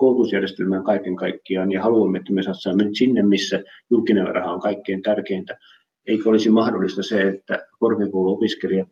[0.00, 5.58] koulutusjärjestelmään kaiken kaikkiaan ja haluamme, että me satsaamme sinne, missä julkinen raha on kaikkein tärkeintä.
[6.06, 8.88] Eikö olisi mahdollista se, että korkeakouluopiskelijat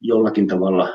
[0.00, 0.88] jollakin tavalla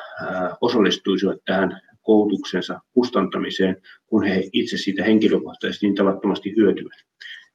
[0.61, 6.99] osallistuisivat tähän koulutuksensa kustantamiseen, kun he itse siitä henkilökohtaisesti niin tavattomasti hyötyvät.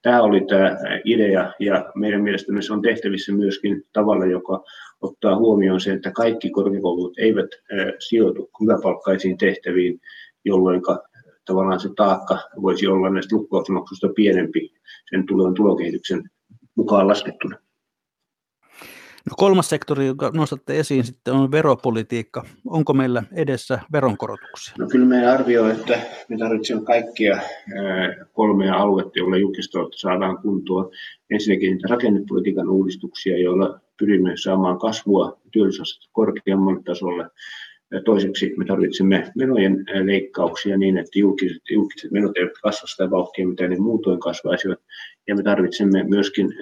[0.03, 4.65] Tämä oli tämä idea ja meidän mielestämme se on tehtävissä myöskin tavalla, joka
[5.01, 7.51] ottaa huomioon se, että kaikki korkeakoulut eivät
[8.09, 10.01] sijoitu hyväpalkkaisiin tehtäviin,
[10.45, 10.83] jolloin
[11.45, 14.73] tavallaan se taakka voisi olla näistä lukukausimaksuista pienempi
[15.11, 16.31] sen tulevan tulokehityksen
[16.77, 17.57] mukaan laskettuna.
[19.31, 22.45] No kolmas sektori, joka nostatte esiin sitten on veropolitiikka.
[22.67, 24.75] Onko meillä edessä veronkorotuksia?
[24.79, 27.39] No kyllä meidän arvio, että me tarvitsemme kaikkia
[28.33, 30.91] kolmea aluetta, joilla julkista saadaan kuntoon.
[31.31, 37.27] Ensinnäkin niitä rakennepolitiikan uudistuksia, joilla pyrimme saamaan kasvua työllisyysastetta korkeammalle tasolle
[38.05, 43.69] Toiseksi me tarvitsemme menojen leikkauksia niin, että julkiset, julkiset menot eivät kasva sitä vauhtia, mitä
[43.69, 44.79] ne muutoin kasvaisivat.
[45.27, 46.55] Ja me tarvitsemme myöskin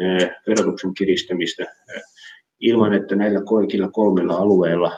[0.46, 1.66] verotuksen kiristämistä
[2.60, 4.92] ilman, että näillä kaikilla kolmella alueella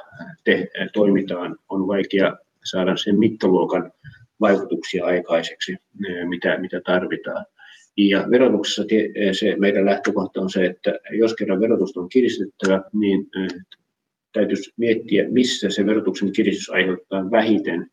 [0.44, 3.92] te, toimitaan, on vaikea saada sen mittaluokan
[4.40, 5.76] vaikutuksia aikaiseksi,
[6.28, 7.46] mitä, mitä tarvitaan.
[7.96, 8.82] Ja verotuksessa
[9.32, 13.26] se meidän lähtökohta on se, että jos kerran verotusta on kiristettävä, niin
[14.32, 17.86] täytyisi miettiä, missä se verotuksen kiristys aiheuttaa vähiten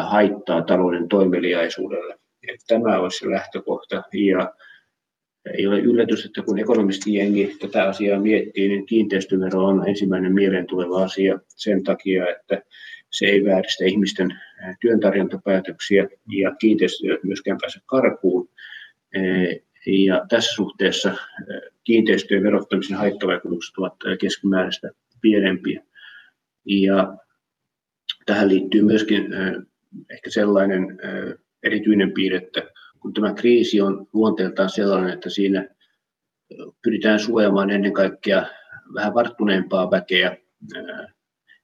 [0.00, 2.18] haittaa talouden toimeliaisuudelle.
[2.68, 4.02] Tämä olisi se lähtökohta.
[4.12, 4.54] Ja
[5.54, 11.04] ei ole yllätys, että kun ekonomistijengi tätä asiaa miettii, niin kiinteistövero on ensimmäinen mieleen tuleva
[11.04, 12.62] asia sen takia, että
[13.10, 14.38] se ei vääristä ihmisten
[14.80, 18.48] työntarjontapäätöksiä ja kiinteistöjä myöskään pääse karkuun.
[19.86, 21.14] Ja tässä suhteessa
[21.84, 24.90] kiinteistöjen verottamisen haittavaikutukset ovat keskimääräistä
[25.20, 25.82] pienempiä.
[26.64, 27.16] Ja
[28.26, 29.26] tähän liittyy myöskin
[30.10, 30.98] ehkä sellainen
[31.62, 32.62] erityinen piirre, että
[33.00, 35.68] kun tämä kriisi on luonteeltaan sellainen, että siinä
[36.82, 38.46] pyritään suojamaan ennen kaikkea
[38.94, 40.36] vähän varttuneempaa väkeä,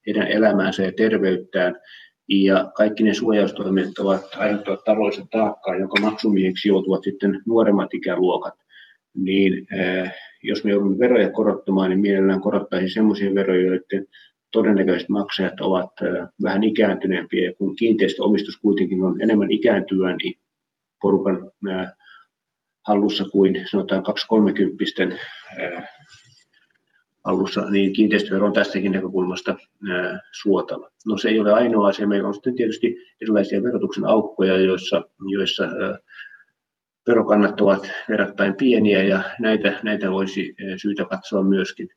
[0.07, 1.75] heidän elämäänsä ja terveyttään,
[2.27, 8.53] ja kaikki ne suojaustoimet ovat aiheuttavat taloudellista taakkaa, jonka maksumieheksi joutuvat sitten nuoremmat ikäluokat.
[9.13, 9.67] Niin
[10.47, 14.07] jos me joudumme veroja korottamaan, niin mielellään korottaisiin sellaisia veroja, joiden
[14.51, 15.91] todennäköiset maksajat ovat
[16.43, 17.45] vähän ikääntyneempiä.
[17.45, 20.39] Ja kun kiinteistöomistus kuitenkin on enemmän ikääntyvää, niin
[21.01, 21.51] porukan
[22.87, 24.83] hallussa kuin sanotaan 230
[27.23, 29.55] alussa, niin kiinteistövero on tästäkin näkökulmasta
[30.41, 30.89] suotava.
[31.05, 32.07] No se ei ole ainoa asia.
[32.07, 35.63] Meillä on sitten tietysti erilaisia verotuksen aukkoja, joissa, joissa
[37.07, 41.89] verokannat ovat verrattain pieniä ja näitä, näitä voisi syytä katsoa myöskin.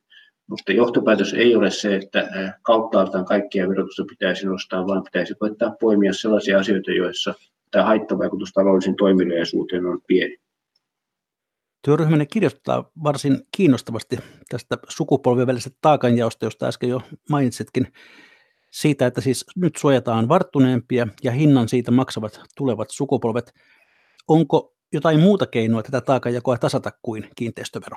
[0.46, 2.28] Mutta johtopäätös ei ole se, että
[2.62, 7.34] kauttaaltaan kaikkia verotusta pitäisi nostaa, vaan pitäisi koettaa poimia sellaisia asioita, joissa
[7.70, 10.36] tämä haittavaikutus taloudellisen toimeliaisuuteen on pieni.
[11.84, 17.92] Työryhmänne kirjoittaa varsin kiinnostavasti tästä sukupolvien välisestä taakanjaosta, josta äsken jo mainitsitkin,
[18.70, 23.52] siitä, että siis nyt suojataan varttuneempia ja hinnan siitä maksavat tulevat sukupolvet.
[24.28, 27.96] Onko jotain muuta keinoa tätä taakanjakoa tasata kuin kiinteistövero?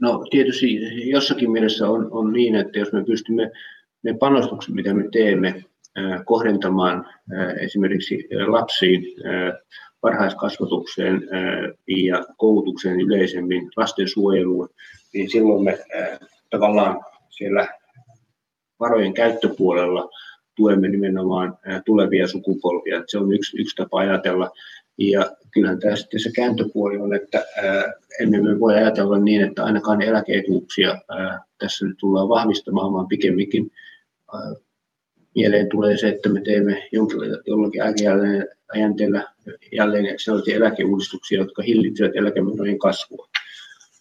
[0.00, 0.78] No tietysti
[1.10, 3.50] jossakin mielessä on, on niin, että jos me pystymme
[4.02, 5.64] ne panostukset, mitä me teemme,
[6.24, 7.06] kohdentamaan
[7.60, 9.02] esimerkiksi lapsiin,
[10.02, 11.28] varhaiskasvatukseen
[12.08, 14.68] ja koulutukseen yleisemmin, lastensuojeluun,
[15.14, 15.78] niin silloin me
[16.50, 17.00] tavallaan
[17.30, 17.68] siellä
[18.80, 20.10] varojen käyttöpuolella
[20.60, 23.02] tuemme nimenomaan tulevia sukupolvia.
[23.06, 24.50] Se on yksi, yksi tapa ajatella.
[24.98, 27.44] Ja kyllähän tämä sitten se kääntöpuoli on, että
[28.20, 30.98] emme me voi ajatella niin, että ainakaan eläkeetuuksia
[31.58, 33.70] tässä nyt tullaan vahvistamaan, vaan pikemminkin
[35.34, 36.88] mieleen tulee se, että me teemme
[37.46, 39.24] jollakin aikajänteellä
[39.72, 43.28] jälleen sellaisia eläkeuudistuksia, jotka hillitsevät eläkemenojen kasvua.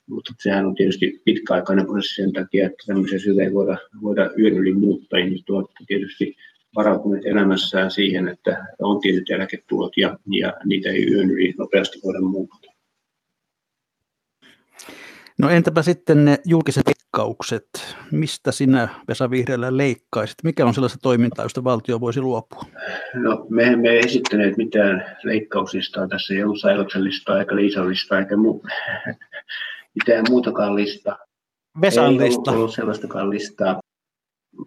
[0.07, 4.57] Mutta sehän on tietysti pitkäaikainen prosessi sen takia, että tämmöisiä syitä ei voida, voida yön
[4.57, 5.20] yli muuttaa.
[5.20, 6.36] Ihmiset ovat tietysti
[6.76, 12.22] varautuneet elämässään siihen, että on tietyt eläketulot ja, ja niitä ei yön yli nopeasti voida
[12.22, 12.74] muuttaa.
[15.39, 17.95] No entäpä sitten ne julkiset leikkaukset?
[18.11, 20.38] Mistä sinä, Vesa Vihreällä, leikkaisit?
[20.43, 22.63] Mikä on sellaista toimintaa, josta valtio voisi luopua?
[23.13, 26.07] No, me emme esittäneet mitään leikkauslistaa.
[26.07, 28.70] Tässä ei ollut Sailoksen listaa, eikä Liisan listaa, eikä mu-
[29.95, 31.17] mitään muutakaan listaa.
[31.82, 32.51] Vesan ei lista.
[32.51, 33.80] Ei ollut sellaistakaan listaa.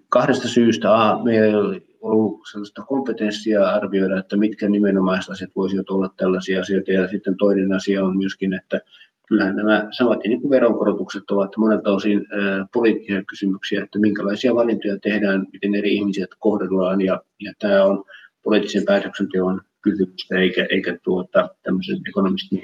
[0.09, 0.95] Kahdesta syystä.
[0.95, 1.55] A, meillä ei
[2.03, 6.93] ollut sellaista kompetenssia arvioida, että mitkä nimenomaiset asiat voisivat olla tällaisia asioita.
[6.93, 8.81] Ja sitten toinen asia on myöskin, että
[9.29, 12.27] kyllähän nämä samat niin kuin veronkorotukset ovat monelta osin
[12.73, 18.05] poliittisia kysymyksiä, että minkälaisia valintoja tehdään, miten eri ihmisiä kohdellaan, ja, ja tämä on
[18.43, 22.63] poliittisen päätöksenteon kysymystä, eikä, eikä tuota, tämmöisen ekonomistin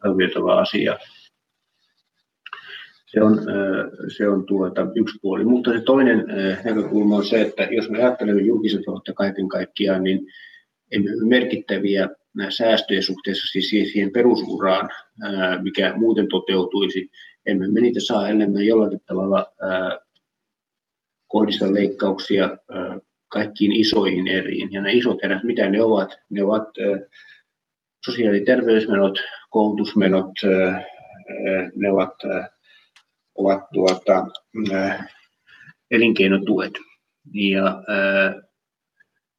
[0.00, 0.98] arvioitava asia.
[3.16, 3.40] Se on,
[4.16, 5.44] se on tuota, yksi puoli.
[5.44, 6.24] Mutta se toinen
[6.64, 10.26] näkökulma on se, että jos me ajattelemme julkisen taloutta kaiken kaikkiaan, niin
[11.28, 12.08] merkittäviä
[12.48, 14.90] säästöjä suhteessa siis siihen perusuraan,
[15.62, 17.10] mikä muuten toteutuisi.
[17.46, 19.46] Emme me niitä saa, me jollakin tavalla
[21.28, 22.58] kohdista leikkauksia
[23.28, 24.72] kaikkiin isoihin eriin.
[24.72, 26.18] Ja ne isot erät, mitä ne ovat?
[26.30, 26.68] Ne ovat
[28.04, 29.18] sosiaali- ja terveysmenot,
[29.50, 30.32] koulutusmenot,
[31.74, 32.14] ne ovat,
[33.36, 34.26] ovat tuota,
[35.90, 36.72] elinkeinotuet.
[37.34, 37.82] Ja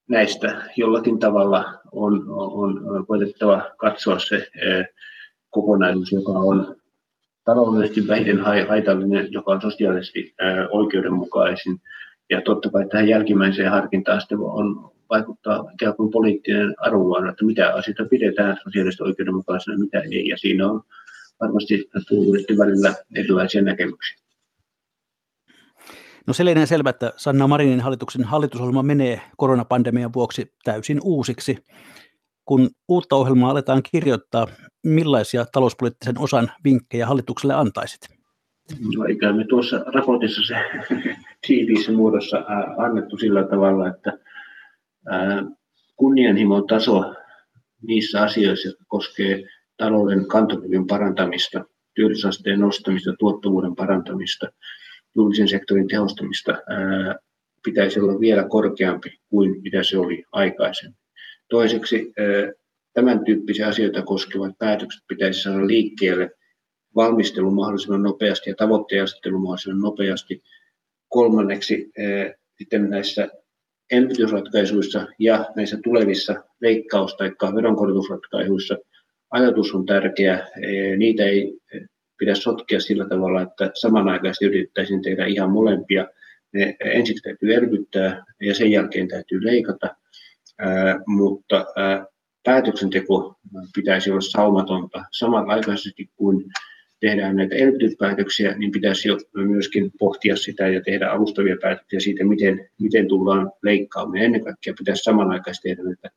[0.09, 4.47] näistä jollakin tavalla on, on, on koetettava katsoa se
[5.49, 6.75] kokonaisuus, joka on
[7.43, 10.35] taloudellisesti vähiten haitallinen, joka on sosiaalisesti
[10.71, 11.81] oikeudenmukaisin.
[12.29, 17.73] Ja totta kai tähän jälkimmäiseen harkintaan sitten on vaikuttaa ikään kuin poliittinen arvoa, että mitä
[17.73, 20.27] asioita pidetään sosiaalisesti oikeudenmukaisena, mitä ei.
[20.27, 20.81] Ja siinä on
[21.39, 24.17] varmasti tullut välillä erilaisia näkemyksiä.
[26.27, 31.57] No se lienee selvä, että Sanna Marinin hallituksen hallitusohjelma menee koronapandemian vuoksi täysin uusiksi.
[32.45, 34.47] Kun uutta ohjelmaa aletaan kirjoittaa,
[34.83, 37.99] millaisia talouspoliittisen osan vinkkejä hallitukselle antaisit?
[38.97, 40.55] No eikä me tuossa raportissa se
[41.47, 42.37] tiiviissä muodossa
[42.77, 44.17] annettu sillä tavalla, että
[45.95, 47.13] kunnianhimon taso
[47.81, 49.43] niissä asioissa, jotka koskee
[49.77, 51.65] talouden kantokyvyn parantamista,
[51.95, 54.47] työllisyysasteen nostamista, tuottavuuden parantamista,
[55.15, 56.57] julkisen sektorin tehostamista
[57.63, 60.99] pitäisi olla vielä korkeampi kuin mitä se oli aikaisemmin.
[61.49, 62.13] Toiseksi
[62.93, 66.31] tämän tyyppisiä asioita koskevat päätökset pitäisi saada liikkeelle
[66.95, 70.43] valmistelu mahdollisimman nopeasti ja tavoitteen asettelu mahdollisimman nopeasti.
[71.09, 71.91] Kolmanneksi
[72.57, 73.27] sitten näissä
[73.91, 78.77] elvytysratkaisuissa ja näissä tulevissa leikkaus- tai veronkorotusratkaisuissa
[79.29, 80.47] ajatus on tärkeä.
[80.97, 81.59] Niitä ei
[82.17, 86.07] pidä sotkea sillä tavalla, että samanaikaisesti yritettäisiin tehdä ihan molempia.
[86.53, 89.95] Ne ensiksi täytyy elvyttää ja sen jälkeen täytyy leikata,
[91.07, 91.65] mutta
[92.43, 93.35] päätöksenteko
[93.75, 96.43] pitäisi olla saumatonta samanaikaisesti kuin
[96.99, 102.69] tehdään näitä elvytyspäätöksiä, niin pitäisi jo myöskin pohtia sitä ja tehdä alustavia päätöksiä siitä, miten,
[102.81, 104.17] miten tullaan leikkaamaan.
[104.17, 106.09] Ennen kaikkea pitäisi samanaikaisesti tehdä näitä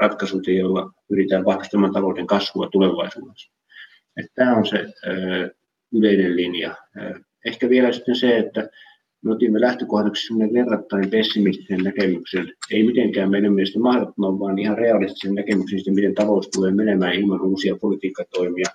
[0.00, 3.52] ratkaisuja, joilla pyritään vahvistamaan talouden kasvua tulevaisuudessa.
[4.16, 4.86] Että tämä on se
[5.92, 6.76] yleinen linja.
[7.46, 8.68] Ehkä vielä sitten se, että
[9.22, 15.34] me otimme lähtökohdaksi sellainen verrattain pessimistisen näkemyksen, ei mitenkään meidän mielestä mahdottoman, vaan ihan realistisen
[15.34, 18.66] näkemyksen siitä, miten talous tulee menemään ilman uusia politiikkatoimia.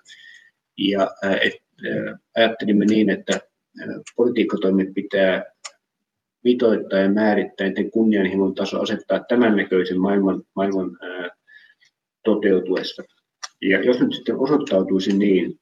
[0.77, 1.11] Ja
[1.41, 1.53] et,
[2.35, 3.41] ajattelimme niin, että
[4.15, 5.43] politiikkatoimet pitää
[6.43, 11.29] mitoittaa ja määrittää, että kunnianhimon taso asettaa tämän näköisen maailman, maailman ää,
[12.23, 13.03] toteutuessa.
[13.61, 15.59] Ja jos nyt sitten osoittautuisi niin,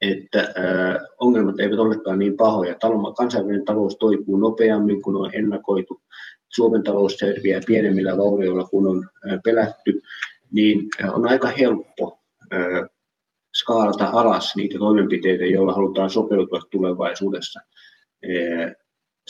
[0.00, 6.00] että ää, ongelmat eivät olekaan niin pahoja, Talma, kansainvälinen talous toipuu nopeammin kuin on ennakoitu,
[6.48, 10.00] Suomen talous selviää pienemmillä vaurioilla kuin on ää, pelätty,
[10.52, 12.18] niin on aika helppo
[12.50, 12.86] ää,
[13.54, 17.60] skaalata alas niitä toimenpiteitä, joilla halutaan sopeutua tulevaisuudessa.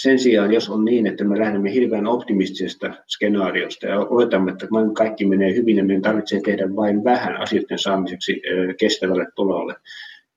[0.03, 5.27] Sen sijaan, jos on niin, että me lähdemme hirveän optimistisesta skenaariosta ja oletamme, että kaikki
[5.27, 8.43] menee hyvin ja meidän tarvitsee tehdä vain vähän asioiden saamiseksi
[8.79, 9.75] kestävälle tolalle,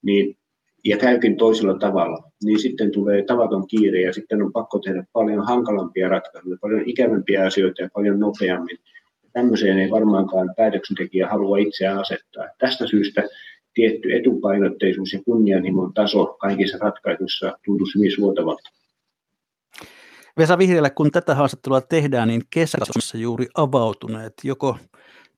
[0.01, 0.37] niin,
[0.85, 5.45] ja käykin toisella tavalla, niin sitten tulee tavaton kiire ja sitten on pakko tehdä paljon
[5.45, 8.77] hankalampia ratkaisuja, paljon ikävämpiä asioita ja paljon nopeammin.
[9.33, 12.45] Tämmöiseen ei varmaankaan päätöksentekijä halua itseään asettaa.
[12.59, 13.23] Tästä syystä
[13.73, 18.82] tietty etupainotteisuus ja kunnianhimon taso kaikissa ratkaisuissa tuntuisi hyvin suotavalta.
[20.37, 24.33] Vesa Vihriälä, kun tätä haastattelua tehdään, niin kesässä juuri avautuneet.
[24.43, 24.77] Joko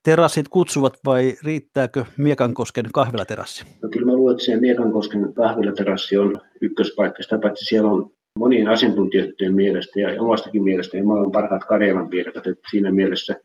[0.03, 3.65] terassit kutsuvat vai riittääkö Miekankosken kahvilaterassi?
[3.81, 7.23] No kyllä mä luulen, että se Miekankosken kahvilaterassi on ykköspaikka.
[7.23, 12.47] Sitä paitsi siellä on monien asiantuntijoiden mielestä ja omastakin mielestä ja maailman parhaat Karjalan piirakat,
[12.47, 13.35] että siinä mielessä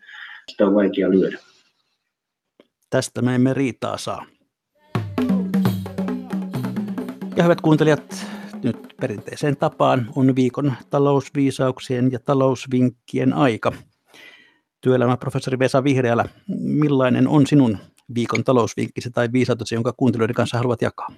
[0.50, 1.38] sitä on vaikea lyödä.
[2.90, 4.26] Tästä me emme riitaa saa.
[7.36, 8.26] Ja hyvät kuuntelijat,
[8.64, 13.72] nyt perinteiseen tapaan on viikon talousviisauksien ja talousvinkkien aika.
[14.80, 16.24] Työelämäprofessori Vesa Vihreälä,
[16.58, 17.78] millainen on sinun
[18.14, 21.08] viikon talousvinkkisi tai viisautesi, jonka kuuntelijoiden kanssa haluat jakaa?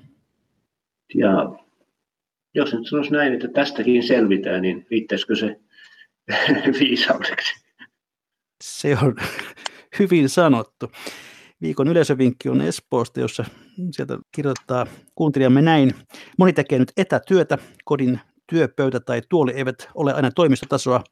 [1.15, 1.53] Ja
[2.55, 5.61] jos nyt sanoisi näin, että tästäkin selvitään, niin riittäisikö se
[6.81, 7.65] viisaudeksi?
[8.65, 9.17] Se on
[9.99, 10.91] hyvin sanottu.
[11.63, 13.45] Viikon yleisövinkki on Espoosta, jossa
[13.91, 15.95] sieltä kirjoittaa kuuntelijamme näin.
[16.39, 21.05] Moni tekee nyt etätyötä, kodin työpöytä tai tuoli eivät ole aina toimistotasoa,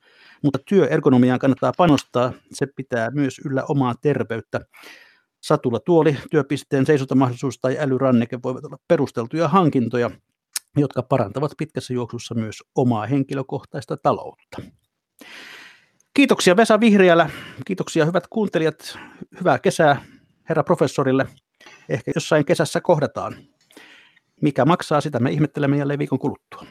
[0.45, 2.33] mutta työergonomiaan kannattaa panostaa.
[2.53, 4.61] Se pitää myös yllä omaa terveyttä.
[5.43, 10.11] Satula tuoli, työpisteen seisontamahdollisuus tai älyranneke voivat olla perusteltuja hankintoja,
[10.77, 14.63] jotka parantavat pitkässä juoksussa myös omaa henkilökohtaista taloutta.
[16.15, 17.31] Kiitoksia Vesa Vihriälä,
[17.67, 18.99] kiitoksia hyvät kuuntelijat,
[19.41, 20.05] hyvää kesää
[20.51, 21.27] herra professorille.
[21.89, 23.37] Ehkä jossain kesässä kohdataan.
[24.43, 26.65] Mikä maksaa, sitä me ihmettelemme jälleen viikon kuluttua.